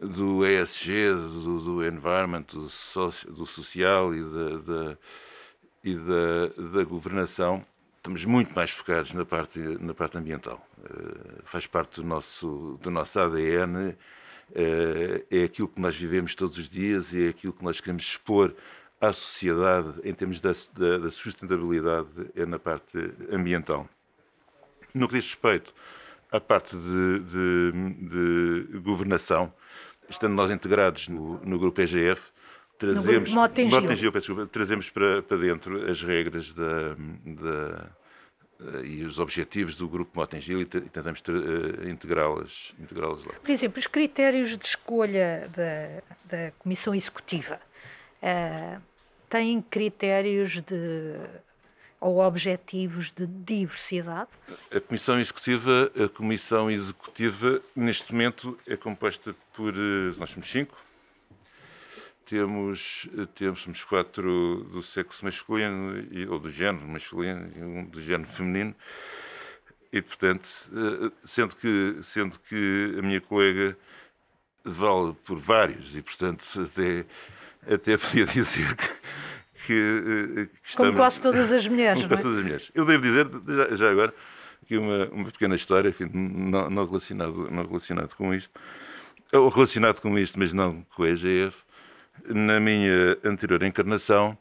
do 0.01 0.45
ESG, 0.45 1.13
do, 1.13 1.61
do 1.61 1.87
environment, 1.87 2.43
do, 2.53 2.69
socio, 2.69 3.33
do 3.33 3.47
social 3.47 4.13
e 4.13 4.23
da, 4.25 4.59
da, 4.59 4.99
e 5.85 5.95
da, 5.95 6.47
da 6.73 6.85
governação, 6.85 7.65
estamos 7.99 8.25
muito 8.25 8.53
mais 8.55 8.73
focados 8.73 9.15
na 9.15 9.25
parte, 9.25 9.61
na 9.61 9.95
parte 9.95 10.19
ambiental. 10.19 10.67
Uh, 10.79 11.43
faz 11.45 11.65
parte 11.65 12.01
do 12.01 12.07
nosso, 12.07 12.77
do 12.83 12.91
nosso 12.91 13.21
ADN, 13.21 13.97
é 14.55 15.45
aquilo 15.45 15.69
que 15.69 15.81
nós 15.81 15.97
vivemos 15.97 16.35
todos 16.35 16.59
os 16.59 16.69
dias 16.69 17.13
e 17.13 17.27
é 17.27 17.29
aquilo 17.29 17.53
que 17.53 17.65
nós 17.65 17.81
queremos 17.81 18.03
expor 18.03 18.55
à 19.01 19.13
sociedade 19.13 19.95
em 20.03 20.13
termos 20.13 20.41
da, 20.41 20.53
da, 20.77 20.99
da 20.99 21.11
sustentabilidade, 21.11 22.09
é 22.35 22.45
na 22.45 22.59
parte 22.59 22.99
ambiental. 23.31 23.89
No 24.95 25.07
que 25.07 25.15
diz 25.15 25.27
respeito 25.27 25.73
à 26.33 26.41
parte 26.41 26.77
de, 26.77 27.21
de, 27.21 28.65
de 28.65 28.79
governação, 28.79 29.53
estando 30.09 30.35
nós 30.35 30.51
integrados 30.51 31.09
no, 31.09 31.39
no 31.45 31.59
grupo 31.59 31.81
EGF, 31.81 32.21
trazemos, 32.79 33.33
Motengil. 33.33 33.81
Motengil, 33.81 34.11
desculpa, 34.11 34.47
trazemos 34.47 34.91
para, 34.91 35.23
para 35.23 35.37
dentro 35.37 35.91
as 35.91 36.03
regras 36.03 36.53
da, 36.53 36.97
da 37.25 37.91
e 38.85 39.05
os 39.05 39.19
objetivos 39.19 39.77
do 39.77 39.89
grupo 39.89 40.19
Motengil 40.19 40.61
e, 40.61 40.67
tentamos 40.67 41.21
uh, 41.21 41.89
integrá-las 41.89 42.75
integrá 42.79 43.07
lá. 43.07 43.17
Por 43.41 43.51
exemplo, 43.51 43.79
os 43.79 43.87
critérios 43.87 44.57
de 44.57 44.65
escolha 44.65 45.49
da, 45.55 46.03
da 46.25 46.51
Comissão 46.59 46.95
Executiva 46.95 47.61
uh, 48.23 48.83
têm 49.29 49.63
critérios 49.63 50.61
de 50.63 51.15
ou 52.01 52.21
objetivos 52.21 53.13
de 53.13 53.27
diversidade? 53.27 54.29
A 54.75 54.81
Comissão 54.81 55.19
Executiva, 55.19 55.91
a 56.05 56.09
Comissão 56.09 56.71
Executiva 56.71 57.61
neste 57.75 58.13
momento 58.13 58.59
é 58.67 58.77
composta 58.77 59.35
por 59.53 59.75
eh, 59.75 60.15
nós 60.17 60.31
somos 60.31 60.49
cinco. 60.49 60.77
Temos, 62.29 63.09
eh, 63.17 63.27
temos 63.35 63.63
somos 63.63 63.85
quatro 63.85 64.67
do 64.71 64.83
sexo 64.83 65.25
masculino 65.25 65.99
e, 66.11 66.27
ou 66.27 66.39
do 66.39 66.51
género 66.51 66.87
masculino 66.87 67.51
e 67.57 67.63
um 67.63 67.85
do 67.87 68.03
género 68.03 68.29
feminino. 68.29 68.75
E 69.91 70.03
portanto, 70.03 70.49
eh, 70.75 71.11
sendo 71.25 71.57
que 71.57 71.99
sendo 72.03 72.39
que 72.41 72.97
a 72.99 73.03
minha 73.03 73.21
colega 73.21 73.77
vale 74.63 75.15
por 75.25 75.39
vários 75.39 75.97
e 75.97 76.03
portanto 76.03 76.45
até 76.61 77.07
até 77.73 77.97
podia 77.99 78.27
dizer 78.27 78.77
que 78.77 78.89
que, 79.67 79.73
eh, 79.73 80.47
que 80.63 80.69
estamos... 80.71 80.77
Como 80.77 80.93
quase 80.95 81.21
todas 81.21 81.53
as 81.53 81.67
mulheres, 81.69 82.03
Como 82.03 82.09
quase 82.09 82.21
é? 82.21 82.25
todas 82.25 82.39
as 82.39 82.45
mulheres. 82.45 82.71
Eu 82.75 82.85
devo 82.85 83.03
dizer, 83.03 83.29
já, 83.47 83.75
já 83.75 83.91
agora, 83.91 84.15
aqui 84.63 84.77
uma, 84.77 85.07
uma 85.09 85.31
pequena 85.31 85.57
história, 85.57 85.89
enfim, 85.89 86.09
não, 86.13 86.71
não, 86.71 86.87
relacionado, 86.87 87.51
não 87.51 87.65
relacionado 87.65 88.15
com 88.15 88.33
isto, 88.35 88.51
ou 89.33 89.49
relacionado 89.49 90.01
com 90.01 90.19
isto, 90.19 90.39
mas 90.39 90.53
não 90.53 90.83
com 90.95 91.03
a 91.03 91.11
EGF. 91.11 91.57
Na 92.27 92.61
minha 92.61 93.17
anterior 93.25 93.63
encarnação, 93.63 94.37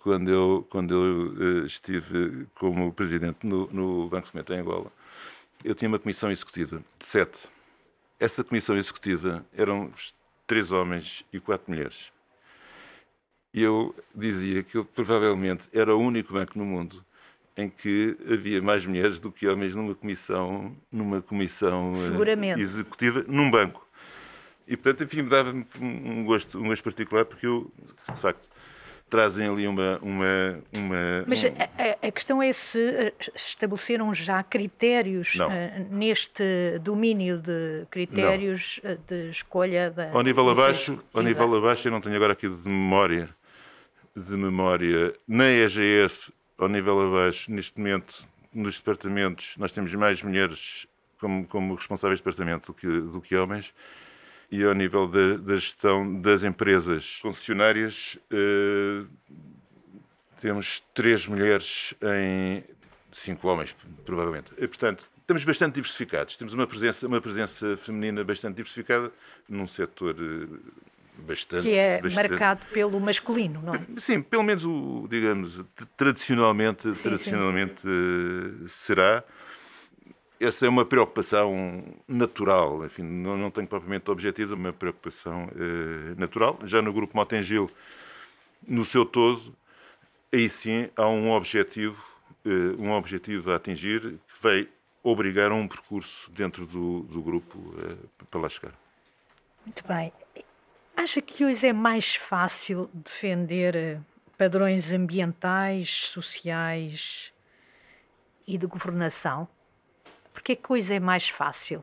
quando 0.00 0.30
eu, 0.30 0.66
quando 0.70 0.94
eu 0.94 1.62
uh, 1.62 1.66
estive 1.66 2.46
como 2.54 2.92
presidente 2.92 3.46
no, 3.46 3.68
no 3.72 4.08
Banco 4.08 4.24
de 4.24 4.30
Cimento 4.30 4.52
em 4.52 4.60
Angola, 4.60 4.92
eu 5.64 5.74
tinha 5.74 5.88
uma 5.88 5.98
comissão 5.98 6.30
executiva 6.30 6.82
de 6.98 7.06
sete. 7.06 7.38
Essa 8.18 8.44
comissão 8.44 8.76
executiva 8.76 9.44
eram 9.54 9.92
três 10.46 10.72
homens 10.72 11.24
e 11.32 11.40
quatro 11.40 11.70
mulheres. 11.70 12.12
E 13.52 13.62
eu 13.62 13.94
dizia 14.14 14.62
que 14.62 14.76
eu 14.76 14.84
provavelmente 14.84 15.68
era 15.72 15.94
o 15.94 15.98
único 15.98 16.32
banco 16.32 16.58
no 16.58 16.64
mundo 16.64 17.04
em 17.56 17.68
que 17.68 18.16
havia 18.30 18.62
mais 18.62 18.86
mulheres 18.86 19.18
do 19.18 19.30
que 19.30 19.46
homens 19.46 19.74
numa 19.74 19.94
comissão, 19.94 20.74
numa 20.90 21.20
comissão 21.20 21.92
eh, 21.94 22.60
executiva, 22.60 23.24
num 23.26 23.50
banco. 23.50 23.86
E, 24.70 24.76
portanto, 24.76 25.02
enfim, 25.02 25.22
me 25.22 25.28
dava 25.28 25.52
um 25.80 26.24
gosto, 26.24 26.56
um 26.58 26.68
gosto 26.68 26.84
particular, 26.84 27.24
porque 27.24 27.44
eu, 27.44 27.72
de 28.14 28.20
facto, 28.20 28.48
trazem 29.08 29.48
ali 29.48 29.66
uma. 29.66 29.98
uma, 30.00 30.62
uma 30.72 31.24
Mas 31.26 31.42
um... 31.42 31.48
a, 31.48 32.06
a, 32.06 32.12
questão 32.12 32.40
é 32.40 32.52
se 32.52 32.78
eh, 32.78 33.12
estabeleceram 33.34 34.14
já 34.14 34.40
critérios 34.44 35.34
uh, 35.34 35.50
neste 35.90 36.78
domínio 36.80 37.38
de 37.38 37.84
critérios 37.90 38.78
não. 38.84 38.96
de 39.08 39.30
escolha 39.30 39.90
da. 39.90 40.12
Ao 40.12 40.22
nível 40.22 40.48
abaixo, 40.48 41.02
ao 41.12 41.22
nível 41.24 41.52
abaixo, 41.56 41.88
eu 41.88 41.92
não 41.92 42.00
tenho 42.00 42.14
agora 42.14 42.34
aqui 42.34 42.48
de 42.48 42.68
memória 42.68 43.28
de 44.14 44.36
memória 44.36 45.14
na 45.26 45.46
EGF, 45.46 46.32
ao 46.58 46.68
nível 46.68 47.08
abaixo, 47.08 47.50
neste 47.50 47.76
momento, 47.78 48.26
nos 48.52 48.76
departamentos, 48.76 49.54
nós 49.56 49.72
temos 49.72 49.92
mais 49.94 50.22
mulheres 50.22 50.86
como, 51.18 51.46
como 51.46 51.74
responsáveis 51.74 52.18
de 52.18 52.24
departamento 52.24 52.72
do 52.72 52.74
que, 52.74 52.86
do 52.86 53.20
que 53.20 53.36
homens. 53.36 53.72
E 54.50 54.64
ao 54.64 54.74
nível 54.74 55.06
da, 55.06 55.36
da 55.36 55.54
gestão 55.54 56.20
das 56.20 56.42
empresas 56.42 57.20
concessionárias, 57.22 58.18
eh, 58.32 59.04
temos 60.40 60.82
três 60.92 61.26
mulheres 61.26 61.94
em 62.02 62.64
cinco 63.12 63.46
homens, 63.46 63.76
provavelmente. 64.04 64.52
E, 64.58 64.66
portanto, 64.66 65.08
estamos 65.20 65.44
bastante 65.44 65.74
diversificados. 65.74 66.36
Temos 66.36 66.52
uma 66.52 66.66
presença, 66.66 67.06
uma 67.06 67.20
presença 67.20 67.76
feminina 67.76 68.24
bastante 68.24 68.56
diversificada 68.56 69.12
num 69.48 69.68
setor 69.68 70.16
eh, 70.18 70.58
Bastante, 71.26 71.64
que 71.64 71.74
é 71.74 72.00
bastante. 72.00 72.30
marcado 72.30 72.60
pelo 72.72 72.98
masculino, 72.98 73.60
não 73.62 73.74
é? 73.74 73.80
Sim, 73.98 74.22
pelo 74.22 74.42
menos 74.42 74.64
o, 74.64 75.06
digamos, 75.08 75.60
tradicionalmente, 75.96 76.94
sim, 76.94 77.02
tradicionalmente 77.02 77.82
sim. 77.82 78.66
será. 78.66 79.22
Essa 80.40 80.64
é 80.64 80.68
uma 80.70 80.86
preocupação 80.86 81.84
natural, 82.08 82.82
enfim, 82.86 83.02
não, 83.02 83.36
não 83.36 83.50
tenho 83.50 83.66
propriamente 83.66 84.10
objetivo, 84.10 84.54
é 84.54 84.56
uma 84.56 84.72
preocupação 84.72 85.50
eh, 85.54 86.14
natural. 86.16 86.58
Já 86.64 86.80
no 86.80 86.94
grupo 86.94 87.14
Motengil, 87.14 87.70
no 88.66 88.84
seu 88.86 89.04
todo, 89.04 89.54
aí 90.32 90.48
sim 90.48 90.88
há 90.96 91.06
um 91.06 91.30
objetivo, 91.30 92.02
eh, 92.46 92.74
um 92.78 92.90
objetivo 92.92 93.52
a 93.52 93.56
atingir 93.56 94.00
que 94.00 94.42
vai 94.42 94.66
obrigar 95.02 95.50
a 95.50 95.54
um 95.54 95.68
percurso 95.68 96.30
dentro 96.30 96.64
do, 96.66 97.00
do 97.02 97.20
grupo 97.20 97.74
eh, 97.82 98.24
para 98.30 98.40
lá 98.40 98.48
chegar. 98.48 98.72
Muito 99.64 99.86
bem. 99.86 100.10
Acha 100.96 101.20
que 101.20 101.44
hoje 101.44 101.66
é 101.66 101.72
mais 101.72 102.16
fácil 102.16 102.90
defender 102.92 103.76
eh, 103.76 104.00
padrões 104.36 104.90
ambientais, 104.90 106.10
sociais 106.12 107.32
e 108.46 108.56
de 108.56 108.66
governação? 108.66 109.48
Porque 110.32 110.56
que 110.56 110.62
coisa 110.62 110.94
é 110.94 111.00
mais 111.00 111.28
fácil? 111.28 111.82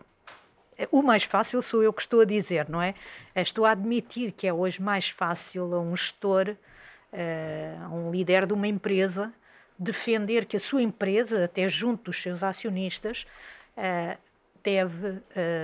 Eh, 0.77 0.87
o 0.91 1.01
mais 1.01 1.23
fácil 1.23 1.61
sou 1.61 1.83
eu 1.83 1.93
que 1.93 2.01
estou 2.01 2.21
a 2.21 2.25
dizer, 2.25 2.69
não 2.69 2.81
é? 2.81 2.93
Eh, 3.35 3.41
estou 3.41 3.65
a 3.65 3.71
admitir 3.71 4.31
que 4.31 4.47
é 4.47 4.53
hoje 4.53 4.81
mais 4.81 5.09
fácil 5.09 5.73
a 5.73 5.79
um 5.79 5.95
gestor, 5.95 6.55
a 7.11 7.87
um 7.89 8.11
líder 8.11 8.45
de 8.45 8.53
uma 8.53 8.67
empresa, 8.67 9.33
defender 9.79 10.45
que 10.45 10.57
a 10.57 10.59
sua 10.59 10.81
empresa, 10.81 11.45
até 11.45 11.67
junto 11.69 12.03
dos 12.03 12.21
seus 12.21 12.43
acionistas, 12.43 13.25
deve 14.61 15.21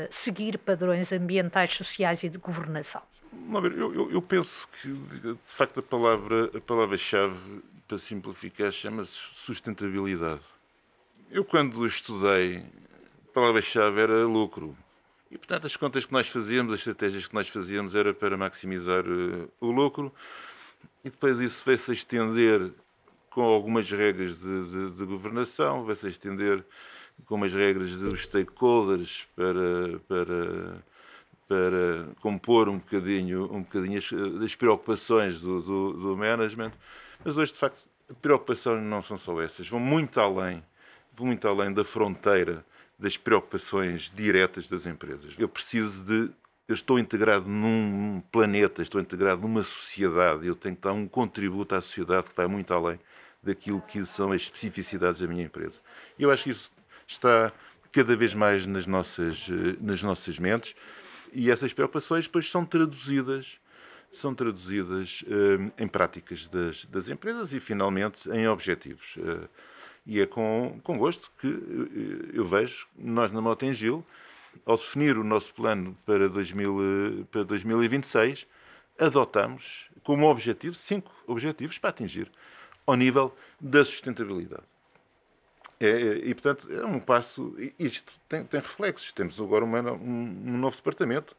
seguir 0.10 0.58
padrões 0.58 1.12
ambientais, 1.12 1.74
sociais 1.74 2.24
e 2.24 2.30
de 2.30 2.38
governação. 2.38 3.04
Eu, 3.52 3.94
eu, 3.94 4.12
eu, 4.12 4.22
penso 4.22 4.68
que, 4.70 4.88
de 4.88 5.38
facto, 5.44 5.82
a 5.82 5.84
palavra, 5.84 6.50
a 6.56 6.62
palavra-chave, 6.62 7.62
para 7.88 7.98
simplificar, 7.98 8.72
chama-se 8.72 9.18
sustentabilidade. 9.34 10.42
Eu, 11.34 11.44
quando 11.44 11.84
estudei, 11.88 12.58
a 12.58 13.34
palavra-chave 13.34 14.00
era 14.00 14.24
lucro. 14.24 14.78
E, 15.32 15.38
portanto, 15.40 15.66
as 15.66 15.76
contas 15.76 16.06
que 16.06 16.14
nós 16.14 16.28
fazíamos, 16.28 16.72
as 16.72 16.82
estratégias 16.82 17.26
que 17.26 17.34
nós 17.34 17.50
fazíamos, 17.50 17.96
era 17.96 18.14
para 18.14 18.38
maximizar 18.38 19.04
uh, 19.04 19.52
o 19.60 19.72
lucro. 19.72 20.14
E 21.04 21.10
depois 21.10 21.40
isso 21.40 21.64
veio-se 21.66 21.90
a 21.90 21.94
estender 21.96 22.72
com 23.32 23.42
algumas 23.42 23.90
regras 23.90 24.38
de, 24.38 24.66
de, 24.66 24.92
de 24.92 25.06
governação, 25.06 25.84
veio-se 25.84 26.06
a 26.06 26.10
estender 26.12 26.64
com 27.26 27.34
umas 27.34 27.52
regras 27.52 27.96
dos 27.96 28.22
stakeholders 28.22 29.28
para, 29.36 30.00
para 30.08 30.84
para 31.48 32.08
compor 32.22 32.70
um 32.70 32.78
bocadinho, 32.78 33.52
um 33.52 33.64
bocadinho 33.64 33.98
as, 33.98 34.10
as 34.44 34.56
preocupações 34.56 35.42
do, 35.42 35.62
do, 35.62 35.94
do, 35.94 36.18
management, 36.18 36.72
mas 37.24 37.38
hoje, 37.38 37.52
de 37.52 37.60
facto, 37.60 37.86
a 38.10 38.14
preocupação 38.14 38.80
não 38.80 39.02
são 39.02 39.18
só 39.18 39.40
essas, 39.42 39.68
vão 39.68 39.80
muito 39.80 40.20
além, 40.20 40.64
muito 41.20 41.48
além 41.48 41.74
da 41.74 41.84
fronteira 41.84 42.66
das 42.98 43.18
preocupações 43.18 44.12
diretas 44.16 44.68
das 44.68 44.86
empresas. 44.86 45.34
Eu 45.38 45.50
preciso 45.50 46.04
de 46.04 46.32
eu 46.68 46.74
estou 46.74 46.98
integrado 46.98 47.48
num 47.48 48.22
planeta, 48.32 48.82
estou 48.82 49.02
integrado 49.02 49.42
numa 49.42 49.64
sociedade, 49.64 50.48
eu 50.48 50.56
tenho 50.56 50.76
que 50.76 50.82
dar 50.82 50.94
um 50.94 51.08
contributo 51.08 51.76
à 51.76 51.82
sociedade 51.82 52.30
que 52.30 52.36
vai 52.36 52.48
muito 52.48 52.74
além 52.74 52.98
daquilo 53.42 53.82
que 53.82 54.06
são 54.06 54.32
as 54.32 54.44
especificidades 54.44 55.20
da 55.20 55.28
minha 55.28 55.44
empresa. 55.44 55.80
Eu 56.18 56.32
acho 56.32 56.46
que 56.46 56.52
isso 56.52 56.72
está 57.06 57.52
cada 57.92 58.16
vez 58.16 58.34
mais 58.34 58.66
nas 58.66 58.88
nossas, 58.88 59.48
eh, 59.50 59.76
nas 59.82 60.02
nossas 60.02 60.40
mentes 60.40 60.74
e 61.34 61.52
essas 61.52 61.74
preocupações 61.74 62.26
depois 62.26 62.50
são 62.50 62.66
traduzidas 62.66 63.60
são 64.10 64.36
traduzidas 64.36 65.24
uh, 65.24 65.74
em 65.76 65.88
práticas 65.88 66.48
das, 66.48 66.86
das, 66.86 67.10
empresas 67.10 67.52
e, 67.52 67.60
finalmente, 67.60 68.30
em 68.30 68.48
objetivos. 68.48 69.18
E 70.06 70.20
é 70.20 70.26
com, 70.26 70.80
com 70.84 70.98
gosto 70.98 71.32
que 71.40 71.48
eu, 71.48 72.34
eu 72.34 72.46
vejo, 72.46 72.88
nós 72.98 73.32
na 73.32 73.42
Motengil, 73.42 74.06
ao 74.66 74.78
definir 74.78 75.18
o 75.18 75.24
nosso 75.24 75.54
plano 75.54 75.98
para, 76.06 76.30
2000, 76.30 77.28
para 77.32 77.44
2026, 77.44 78.46
adotamos 79.00 79.90
como 80.04 80.28
objetivo 80.28 80.76
cinco 80.76 81.12
objetivos 81.26 81.78
para 81.78 81.90
atingir 81.90 82.30
ao 82.86 82.96
nível 82.96 83.36
da 83.60 83.84
sustentabilidade. 83.84 84.64
É, 85.80 85.88
é, 85.88 86.18
e, 86.30 86.34
portanto, 86.34 86.72
é 86.72 86.86
um 86.86 87.00
passo. 87.00 87.56
Isto 87.78 88.14
tem, 88.30 88.46
tem 88.46 88.60
reflexos. 88.62 89.12
Temos 89.12 89.40
agora 89.40 89.66
uma, 89.66 89.82
um, 89.92 90.24
um, 90.46 90.58
novo 90.58 90.76
departamento 90.76 91.36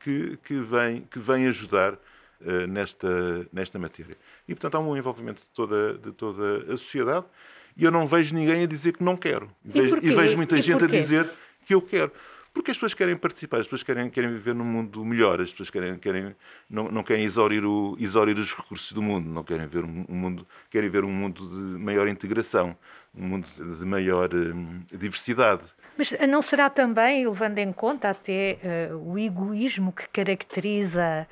que, 0.00 0.36
que, 0.38 0.60
vem, 0.60 1.02
que 1.02 1.18
vem 1.18 1.46
ajudar 1.46 1.94
uh, 1.94 2.66
nesta, 2.68 3.08
nesta 3.52 3.78
matéria. 3.78 4.16
E, 4.46 4.54
portanto, 4.54 4.74
há 4.74 4.80
um 4.80 4.96
envolvimento 4.96 5.42
de 5.42 5.48
toda, 5.48 5.94
de 5.94 6.12
toda 6.12 6.72
a 6.72 6.76
sociedade 6.76 7.26
e 7.76 7.84
eu 7.84 7.90
não 7.90 8.06
vejo 8.06 8.34
ninguém 8.34 8.62
a 8.62 8.66
dizer 8.66 8.92
que 8.92 9.02
não 9.02 9.16
quero. 9.16 9.50
E, 9.64 9.70
vejo, 9.70 9.98
e 10.02 10.14
vejo 10.14 10.36
muita 10.36 10.58
e 10.58 10.62
gente 10.62 10.84
a 10.84 10.86
dizer 10.86 11.28
que 11.66 11.74
eu 11.74 11.80
quero. 11.80 12.12
Porque 12.52 12.72
as 12.72 12.76
pessoas 12.76 12.94
querem 12.94 13.16
participar, 13.16 13.58
as 13.58 13.66
pessoas 13.66 13.82
querem, 13.84 14.10
querem 14.10 14.30
viver 14.30 14.54
num 14.54 14.64
mundo 14.64 15.04
melhor, 15.04 15.40
as 15.40 15.52
pessoas 15.52 15.70
querem, 15.70 15.96
querem, 15.98 16.34
não, 16.68 16.90
não 16.90 17.02
querem 17.04 17.24
exaurir, 17.24 17.64
o, 17.64 17.96
exaurir 17.98 18.36
os 18.38 18.52
recursos 18.52 18.90
do 18.92 19.00
mundo, 19.00 19.30
não 19.30 19.44
querem 19.44 19.66
ver 19.68 19.84
um, 19.84 20.04
mundo, 20.08 20.46
querem 20.68 20.90
ver 20.90 21.04
um 21.04 21.12
mundo 21.12 21.48
de 21.48 21.78
maior 21.78 22.08
integração, 22.08 22.76
um 23.14 23.24
mundo 23.24 23.46
de 23.56 23.86
maior 23.86 24.34
hum, 24.34 24.82
diversidade. 24.92 25.62
Mas 25.96 26.12
não 26.28 26.42
será 26.42 26.68
também, 26.68 27.24
levando 27.24 27.58
em 27.58 27.72
conta 27.72 28.10
até 28.10 28.58
uh, 28.90 28.96
o 28.96 29.16
egoísmo 29.16 29.92
que 29.92 30.08
caracteriza 30.08 31.28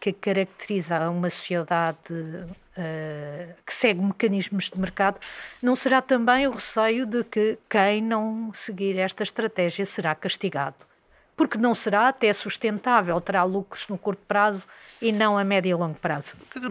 que 0.00 0.12
caracteriza 0.12 1.10
uma 1.10 1.28
sociedade 1.28 1.98
uh, 2.10 3.54
que 3.66 3.74
segue 3.74 4.00
mecanismos 4.00 4.70
de 4.70 4.80
mercado, 4.80 5.20
não 5.62 5.76
será 5.76 6.00
também 6.00 6.48
o 6.48 6.52
receio 6.52 7.04
de 7.04 7.22
que 7.22 7.58
quem 7.68 8.02
não 8.02 8.50
seguir 8.54 8.96
esta 8.96 9.22
estratégia 9.22 9.84
será 9.84 10.14
castigado? 10.14 10.76
Porque 11.36 11.58
não 11.58 11.74
será 11.74 12.08
até 12.08 12.32
sustentável, 12.32 13.20
terá 13.20 13.44
lucros 13.44 13.86
no 13.88 13.96
curto 13.96 14.22
prazo 14.26 14.66
e 15.00 15.12
não 15.12 15.38
a 15.38 15.44
médio 15.44 15.70
e 15.70 15.74
longo 15.74 15.94
prazo. 15.94 16.34
No, 16.54 16.68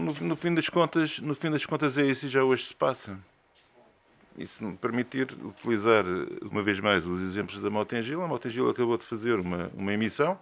no, 0.00 0.14
no, 0.14 0.36
fim 0.36 0.54
das 0.54 0.68
contas, 0.68 1.18
no 1.18 1.34
fim 1.34 1.50
das 1.50 1.64
contas 1.64 1.96
é 1.96 2.04
isso 2.04 2.26
e 2.26 2.28
já 2.28 2.42
hoje 2.42 2.66
se 2.66 2.74
passa. 2.74 3.18
E 4.36 4.46
se 4.46 4.62
me 4.64 4.76
permitir 4.76 5.28
utilizar 5.44 6.04
uma 6.42 6.62
vez 6.62 6.80
mais 6.80 7.04
os 7.04 7.20
exemplos 7.20 7.60
da 7.60 7.68
Motengil, 7.68 8.22
a 8.22 8.28
Motengil 8.28 8.70
acabou 8.70 8.96
de 8.96 9.04
fazer 9.04 9.38
uma, 9.38 9.70
uma 9.74 9.92
emissão 9.92 10.38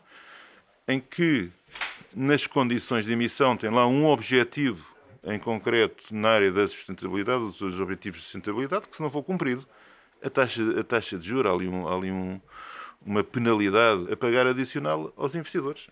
em 0.90 1.00
que 1.00 1.50
nas 2.14 2.46
condições 2.46 3.05
de 3.05 3.12
emissão 3.12 3.57
tem 3.57 3.70
lá 3.70 3.87
um 3.87 4.07
objetivo 4.07 4.85
em 5.24 5.38
concreto 5.38 6.05
na 6.14 6.31
área 6.31 6.50
da 6.50 6.66
sustentabilidade, 6.66 7.42
os 7.44 7.59
seus 7.59 7.79
objetivos 7.79 8.20
de 8.20 8.24
sustentabilidade, 8.24 8.88
que 8.88 8.96
se 8.96 9.03
não 9.03 9.11
for 9.11 9.22
cumprido, 9.22 9.66
a 10.22 10.29
taxa, 10.29 10.62
a 10.81 10.83
taxa 10.83 11.18
de 11.18 11.29
juros, 11.29 11.50
há 11.50 11.55
ali, 11.55 11.68
um, 11.68 11.87
há 11.87 11.94
ali 11.94 12.11
um, 12.11 12.40
uma 13.05 13.22
penalidade 13.22 14.12
a 14.12 14.16
pagar 14.16 14.46
adicional 14.46 15.12
aos 15.16 15.35
investidores. 15.35 15.88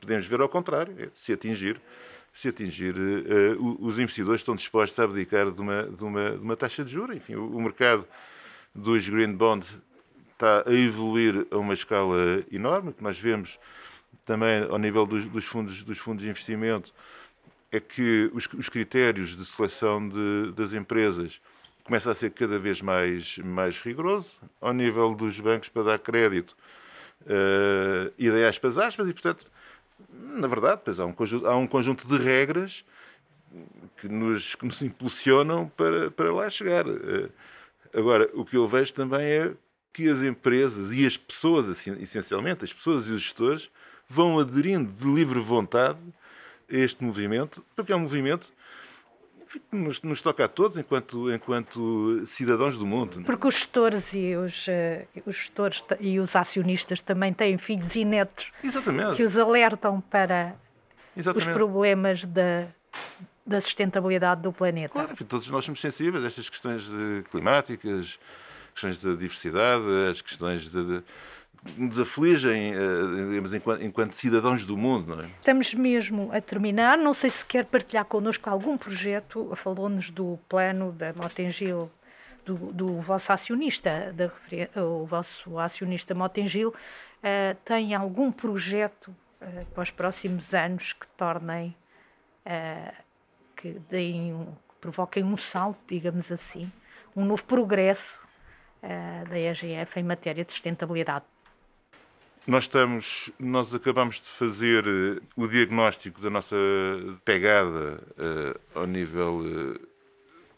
Podemos 0.00 0.26
ver 0.26 0.40
ao 0.40 0.48
contrário, 0.48 0.94
é, 0.98 1.08
se 1.14 1.32
atingir, 1.32 1.80
se 2.32 2.48
atingir 2.48 2.94
uh, 2.96 3.84
os 3.84 3.98
investidores 3.98 4.40
estão 4.40 4.54
dispostos 4.54 4.98
a 4.98 5.04
abdicar 5.04 5.50
de 5.50 5.60
uma, 5.60 5.82
de 5.84 6.04
uma, 6.04 6.30
de 6.30 6.42
uma 6.42 6.56
taxa 6.56 6.84
de 6.84 6.92
juros. 6.92 7.16
Enfim, 7.16 7.34
o, 7.34 7.56
o 7.56 7.60
mercado 7.60 8.06
dos 8.74 9.08
green 9.08 9.34
bonds 9.34 9.78
está 10.32 10.64
a 10.66 10.72
evoluir 10.72 11.46
a 11.50 11.58
uma 11.58 11.74
escala 11.74 12.42
enorme, 12.50 12.92
que 12.92 13.02
nós 13.02 13.18
vemos 13.18 13.58
também 14.24 14.62
ao 14.68 14.78
nível 14.78 15.06
dos, 15.06 15.24
dos, 15.26 15.44
fundos, 15.44 15.82
dos 15.82 15.98
fundos 15.98 16.22
de 16.22 16.30
investimento, 16.30 16.92
é 17.72 17.78
que 17.78 18.30
os, 18.32 18.46
os 18.56 18.68
critérios 18.68 19.36
de 19.36 19.44
seleção 19.44 20.08
de, 20.08 20.52
das 20.52 20.72
empresas 20.72 21.40
começam 21.84 22.12
a 22.12 22.14
ser 22.14 22.30
cada 22.30 22.58
vez 22.58 22.80
mais, 22.80 23.38
mais 23.38 23.78
rigoroso 23.80 24.36
ao 24.60 24.72
nível 24.72 25.14
dos 25.14 25.38
bancos 25.40 25.68
para 25.68 25.82
dar 25.82 25.98
crédito 25.98 26.56
uh, 27.22 28.12
e 28.18 28.30
de 28.30 28.44
aspas 28.44 28.78
aspas 28.78 29.08
e 29.08 29.12
portanto 29.12 29.46
na 30.12 30.46
verdade 30.46 30.82
pois 30.84 31.00
há 31.00 31.06
um 31.06 31.12
conjunto, 31.12 31.46
há 31.46 31.56
um 31.56 31.66
conjunto 31.66 32.06
de 32.06 32.16
regras 32.16 32.84
que 33.96 34.08
nos, 34.08 34.54
que 34.54 34.64
nos 34.64 34.80
impulsionam 34.82 35.68
para, 35.76 36.10
para 36.12 36.32
lá 36.32 36.48
chegar. 36.48 36.86
Uh, 36.86 37.30
agora 37.92 38.30
o 38.34 38.44
que 38.44 38.56
eu 38.56 38.68
vejo 38.68 38.94
também 38.94 39.26
é 39.26 39.52
que 39.92 40.08
as 40.08 40.22
empresas 40.22 40.92
e 40.92 41.04
as 41.04 41.16
pessoas 41.16 41.68
assim, 41.68 42.00
essencialmente 42.00 42.64
as 42.64 42.72
pessoas 42.72 43.06
e 43.08 43.12
os 43.12 43.22
gestores 43.22 43.70
vão 44.10 44.40
aderindo 44.40 44.92
de 44.92 45.04
livre 45.04 45.38
vontade 45.38 46.00
a 46.68 46.76
este 46.76 47.02
movimento, 47.04 47.64
porque 47.76 47.92
é 47.92 47.96
um 47.96 48.00
movimento 48.00 48.52
que 49.48 49.60
nos, 49.72 50.02
nos, 50.02 50.20
toca 50.20 50.44
a 50.44 50.48
todos 50.48 50.76
enquanto, 50.76 51.32
enquanto 51.32 52.24
cidadãos 52.26 52.76
do 52.76 52.86
mundo. 52.86 53.22
Porque 53.22 53.46
os 53.46 53.54
gestores 53.54 54.12
e 54.12 54.36
os, 54.36 54.66
uh, 54.66 55.06
os 55.26 55.36
gestores 55.36 55.84
e 55.98 56.20
os 56.20 56.36
acionistas 56.36 57.02
também 57.02 57.32
têm 57.32 57.56
filhos 57.56 57.94
e 57.94 58.04
netos 58.04 58.52
Exatamente. 58.62 59.16
que 59.16 59.22
os 59.22 59.36
alertam 59.36 60.00
para 60.00 60.54
Exatamente. 61.16 61.48
os 61.48 61.54
problemas 61.54 62.24
da, 62.24 62.66
da 63.44 63.60
sustentabilidade 63.60 64.42
do 64.42 64.52
planeta. 64.52 64.92
Claro, 64.92 65.16
todos 65.24 65.48
nós 65.48 65.64
somos 65.64 65.80
sensíveis 65.80 66.22
a 66.22 66.26
estas 66.28 66.48
questões 66.48 66.88
climáticas, 67.30 68.18
questões 68.72 69.02
da 69.02 69.10
diversidade, 69.10 69.84
as 70.08 70.20
questões 70.20 70.62
de, 70.70 70.84
de 70.84 71.02
nos 71.76 71.98
afligem, 71.98 72.72
eh, 72.72 72.78
digamos, 73.28 73.54
enquanto, 73.54 73.82
enquanto, 73.82 74.12
cidadãos 74.14 74.64
do 74.64 74.76
mundo. 74.76 75.20
É? 75.20 75.26
Estamos 75.26 75.74
mesmo 75.74 76.30
a 76.32 76.40
terminar. 76.40 76.96
Não 76.96 77.12
sei 77.14 77.30
se 77.30 77.44
quer 77.44 77.64
partilhar 77.66 78.04
connosco 78.04 78.48
algum 78.48 78.76
projeto. 78.76 79.52
Falou-nos 79.54 80.10
do 80.10 80.38
plano 80.48 80.92
da 80.92 81.12
Motengil, 81.12 81.90
do, 82.44 82.54
do 82.72 82.98
vosso 82.98 83.32
acionista, 83.32 84.12
da, 84.12 84.30
o 84.82 85.04
vosso 85.04 85.58
acionista 85.58 86.14
Motengil. 86.14 86.70
Uh, 86.70 87.54
tem 87.64 87.94
algum 87.94 88.32
projeto 88.32 89.14
uh, 89.42 89.66
para 89.74 89.82
os 89.82 89.90
próximos 89.90 90.54
anos 90.54 90.94
que 90.94 91.06
tornem, 91.08 91.76
uh, 92.46 92.94
que, 93.54 93.78
deem 93.90 94.48
que 94.70 94.74
provoquem 94.80 95.22
um 95.22 95.36
salto, 95.36 95.78
digamos 95.86 96.32
assim, 96.32 96.72
um 97.14 97.24
novo 97.24 97.44
progresso 97.44 98.20
da 99.28 99.38
EGF 99.38 100.00
em 100.00 100.02
matéria 100.02 100.42
de 100.42 100.52
sustentabilidade? 100.52 101.26
Nós 102.46 102.64
estamos, 102.64 103.30
nós 103.38 103.74
acabamos 103.74 104.16
de 104.16 104.26
fazer 104.26 104.86
uh, 104.86 105.22
o 105.36 105.46
diagnóstico 105.46 106.20
da 106.20 106.30
nossa 106.30 106.56
pegada 107.24 108.02
uh, 108.16 108.78
ao 108.78 108.86
nível 108.86 109.40
uh, 109.40 109.88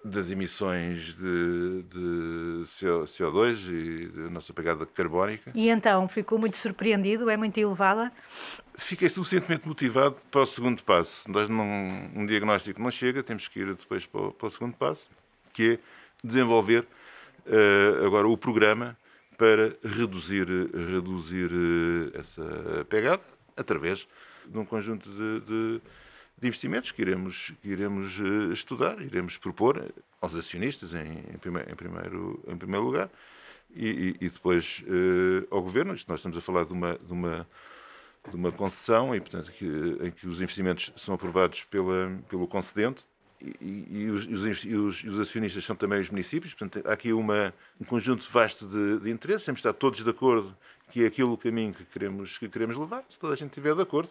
das 0.04 0.30
emissões 0.30 1.14
de, 1.14 1.82
de 1.82 2.62
CO2 2.64 3.68
e 3.68 4.06
da 4.06 4.30
nossa 4.30 4.52
pegada 4.52 4.86
carbónica. 4.86 5.50
E 5.54 5.68
então, 5.68 6.08
ficou 6.08 6.38
muito 6.38 6.56
surpreendido? 6.56 7.28
É 7.28 7.36
muito 7.36 7.58
elevada? 7.58 8.12
Fiquei 8.74 9.08
suficientemente 9.08 9.66
motivado 9.66 10.16
para 10.30 10.40
o 10.40 10.46
segundo 10.46 10.82
passo. 10.82 11.28
Nós 11.30 11.48
não, 11.48 11.64
um 12.14 12.26
diagnóstico 12.26 12.80
não 12.80 12.90
chega, 12.90 13.22
temos 13.22 13.48
que 13.48 13.60
ir 13.60 13.74
depois 13.74 14.06
para 14.06 14.20
o, 14.20 14.32
para 14.32 14.46
o 14.46 14.50
segundo 14.50 14.76
passo, 14.76 15.06
que 15.52 15.74
é 15.74 15.78
desenvolver 16.24 16.86
agora 18.04 18.28
o 18.28 18.36
programa 18.36 18.96
para 19.42 19.76
reduzir, 19.82 20.46
reduzir 20.72 21.50
eh, 21.50 22.20
essa 22.20 22.86
pegada 22.88 23.24
através 23.56 24.06
de 24.46 24.56
um 24.56 24.64
conjunto 24.64 25.10
de, 25.10 25.40
de, 25.40 25.80
de 26.38 26.46
investimentos 26.46 26.92
que 26.92 27.02
iremos, 27.02 27.52
que 27.60 27.68
iremos 27.70 28.20
eh, 28.20 28.52
estudar, 28.52 29.00
iremos 29.00 29.36
propor 29.36 29.92
aos 30.20 30.36
acionistas 30.36 30.94
em, 30.94 31.24
em, 31.34 31.38
primeiro, 31.38 31.72
em 31.72 31.74
primeiro, 31.74 32.44
em 32.46 32.56
primeiro 32.56 32.86
lugar 32.86 33.10
e, 33.74 34.16
e, 34.20 34.30
depois 34.30 34.84
uh, 34.86 35.44
ao 35.50 35.60
governo. 35.60 35.92
Isto 35.92 36.08
nós 36.08 36.20
estamos 36.20 36.38
a 36.38 36.40
falar 36.40 36.64
de 36.64 36.72
uma, 36.72 36.96
de 37.04 37.12
uma, 37.12 37.44
de 38.30 38.36
uma 38.36 38.52
concessão 38.52 39.12
e, 39.12 39.20
portanto, 39.20 39.50
que, 39.50 39.66
em 40.02 40.12
que 40.12 40.28
os 40.28 40.40
investimentos 40.40 40.92
são 40.96 41.16
aprovados 41.16 41.64
pela, 41.64 42.16
pelo 42.28 42.46
concedente 42.46 43.04
e, 43.60 43.86
e, 43.90 44.10
os, 44.10 44.24
e, 44.24 44.34
os, 44.34 44.64
e, 45.02 45.08
os, 45.08 45.20
acionistas 45.20 45.64
são 45.64 45.74
também 45.74 46.00
os 46.00 46.08
municípios. 46.08 46.54
Portanto, 46.54 46.86
há 46.86 46.92
aqui 46.92 47.12
uma, 47.12 47.52
um 47.80 47.84
conjunto 47.84 48.28
vasto 48.30 48.66
de, 48.66 49.00
de 49.00 49.10
interesses. 49.10 49.44
Temos 49.44 49.60
de 49.60 49.68
estar 49.68 49.76
todos 49.76 50.04
de 50.04 50.08
acordo 50.08 50.56
que 50.90 51.02
é 51.02 51.06
aquilo 51.06 51.32
o 51.32 51.38
caminho 51.38 51.72
que 51.74 51.84
queremos, 51.84 52.38
que 52.38 52.48
queremos 52.48 52.76
levar. 52.76 53.04
Se 53.08 53.18
toda 53.18 53.32
a 53.32 53.36
gente 53.36 53.48
estiver 53.48 53.74
de 53.74 53.82
acordo, 53.82 54.10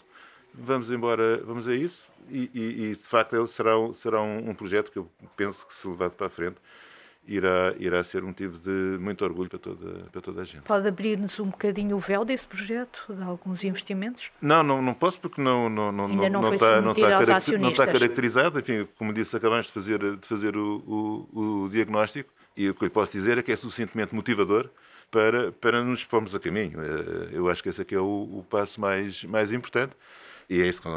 vamos 0.54 0.92
embora, 0.92 1.38
vamos 1.46 1.68
a 1.68 1.74
isso. 1.74 2.10
E, 2.30 2.94
de 2.94 3.08
facto, 3.08 3.48
será, 3.48 3.72
será 3.94 4.22
um, 4.22 4.50
um 4.50 4.54
projeto 4.54 4.92
que 4.92 5.00
eu 5.00 5.10
penso 5.38 5.66
que, 5.66 5.74
se 5.74 5.88
levado 5.88 6.12
para 6.12 6.28
a 6.28 6.30
frente, 6.30 6.58
irá, 7.28 7.74
irá 7.78 8.04
ser 8.04 8.24
um 8.24 8.28
motivo 8.28 8.58
de 8.60 8.98
muito 9.00 9.24
orgulho 9.24 9.50
para 9.50 9.60
toda, 9.60 10.06
para 10.12 10.22
toda 10.22 10.42
a 10.42 10.44
gente. 10.44 10.64
Pode 10.64 10.88
abrir-nos 10.88 11.40
um 11.40 11.50
bocadinho 11.50 11.96
o 11.96 12.00
véu 12.00 12.26
desse 12.26 12.48
projeto, 12.48 13.06
de 13.10 13.24
alguns 13.24 13.64
investimentos? 13.64 14.32
Não, 14.42 14.64
não, 14.64 14.82
não 14.82 14.94
posso 14.94 15.20
porque 15.20 15.42
não, 15.42 15.70
não, 15.70 15.92
não, 15.92 16.06
Ainda 16.06 16.30
não, 16.30 16.42
não, 16.42 16.54
está, 16.54 16.82
não, 16.82 16.92
está 16.92 17.58
não 17.58 17.70
está 17.70 17.88
caracterizado. 17.88 18.60
Enfim, 18.60 18.88
como 18.98 19.14
disse, 19.14 19.36
acabamos 19.36 19.68
de 19.68 19.72
fazer, 19.72 20.00
de 20.18 20.28
fazer 20.28 20.58
o, 20.58 21.28
o, 21.34 21.64
o 21.64 21.70
diagnóstico 21.70 22.32
e 22.56 22.70
o 22.70 22.76
que 22.76 22.84
eu 22.84 22.88
lhe 22.88 22.94
posso 22.94 23.12
dizer 23.12 23.38
é 23.38 23.44
que 23.44 23.52
é 23.52 23.56
suficientemente 23.56 24.14
motivador 24.14 24.70
para, 25.10 25.52
para 25.52 25.84
nos 25.84 26.00
expormos 26.00 26.34
a 26.34 26.40
caminho. 26.40 26.80
Eh, 26.82 27.30
eu 27.34 27.50
acho 27.50 27.62
que 27.62 27.70
esse 27.70 27.82
aqui 27.82 27.96
é 27.96 28.00
o, 28.00 28.04
o 28.40 28.46
passo 28.50 28.80
mais, 28.80 29.24
mais 29.26 29.52
importante 29.52 29.94
e 30.52 30.62
é 30.62 30.68
isso 30.68 30.82
que 30.82 30.90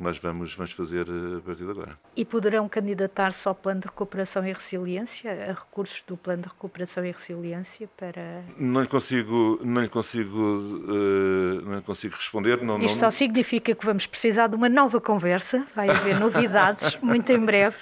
nós 0.00 0.18
vamos, 0.18 0.52
vamos 0.52 0.72
fazer 0.72 1.06
a 1.08 1.40
partir 1.40 1.62
de 1.62 1.70
agora. 1.70 1.96
E 2.16 2.24
poderão 2.24 2.68
candidatar-se 2.68 3.46
ao 3.46 3.54
Plano 3.54 3.82
de 3.82 3.86
Recuperação 3.86 4.44
e 4.44 4.52
Resiliência, 4.52 5.30
a 5.30 5.52
recursos 5.52 6.02
do 6.08 6.16
Plano 6.16 6.42
de 6.42 6.48
Recuperação 6.48 7.06
e 7.06 7.12
Resiliência 7.12 7.88
para... 7.96 8.42
Não 8.58 8.80
lhe 8.80 8.88
consigo, 8.88 9.60
não 9.62 9.80
lhe 9.80 9.88
consigo, 9.88 10.36
uh, 10.36 11.62
não 11.64 11.76
lhe 11.76 11.82
consigo 11.82 12.16
responder. 12.16 12.60
Não, 12.64 12.78
Isto 12.78 12.94
não... 12.94 12.98
só 12.98 13.10
significa 13.12 13.76
que 13.76 13.86
vamos 13.86 14.08
precisar 14.08 14.48
de 14.48 14.56
uma 14.56 14.68
nova 14.68 15.00
conversa, 15.00 15.64
vai 15.72 15.88
haver 15.88 16.18
novidades 16.18 16.98
muito 17.00 17.30
em 17.30 17.38
breve. 17.38 17.78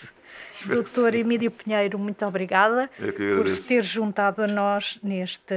Doutor 0.67 1.15
Emílio 1.15 1.51
Pinheiro, 1.51 1.99
muito 1.99 2.23
obrigada 2.27 2.91
por 3.35 3.49
se 3.49 3.63
ter 3.63 3.83
juntado 3.83 4.43
a 4.43 4.47
nós 4.47 4.99
neste, 5.03 5.55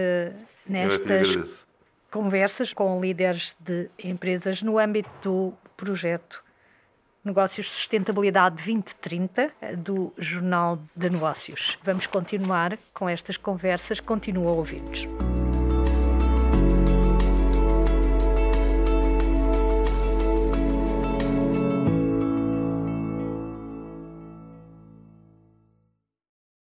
nestas 0.65 1.66
conversas 2.11 2.73
com 2.73 2.99
líderes 2.99 3.55
de 3.59 3.89
empresas 4.03 4.61
no 4.61 4.77
âmbito 4.79 5.09
do 5.21 5.53
projeto 5.75 6.43
Negócios 7.23 7.69
Sustentabilidade 7.69 8.55
2030 8.55 9.51
do 9.77 10.13
Jornal 10.17 10.79
de 10.95 11.09
Negócios. 11.09 11.77
Vamos 11.83 12.07
continuar 12.07 12.77
com 12.93 13.09
estas 13.09 13.35
conversas. 13.35 13.99
Continua 13.99 14.49
a 14.49 14.53
ouvir-nos. 14.53 15.36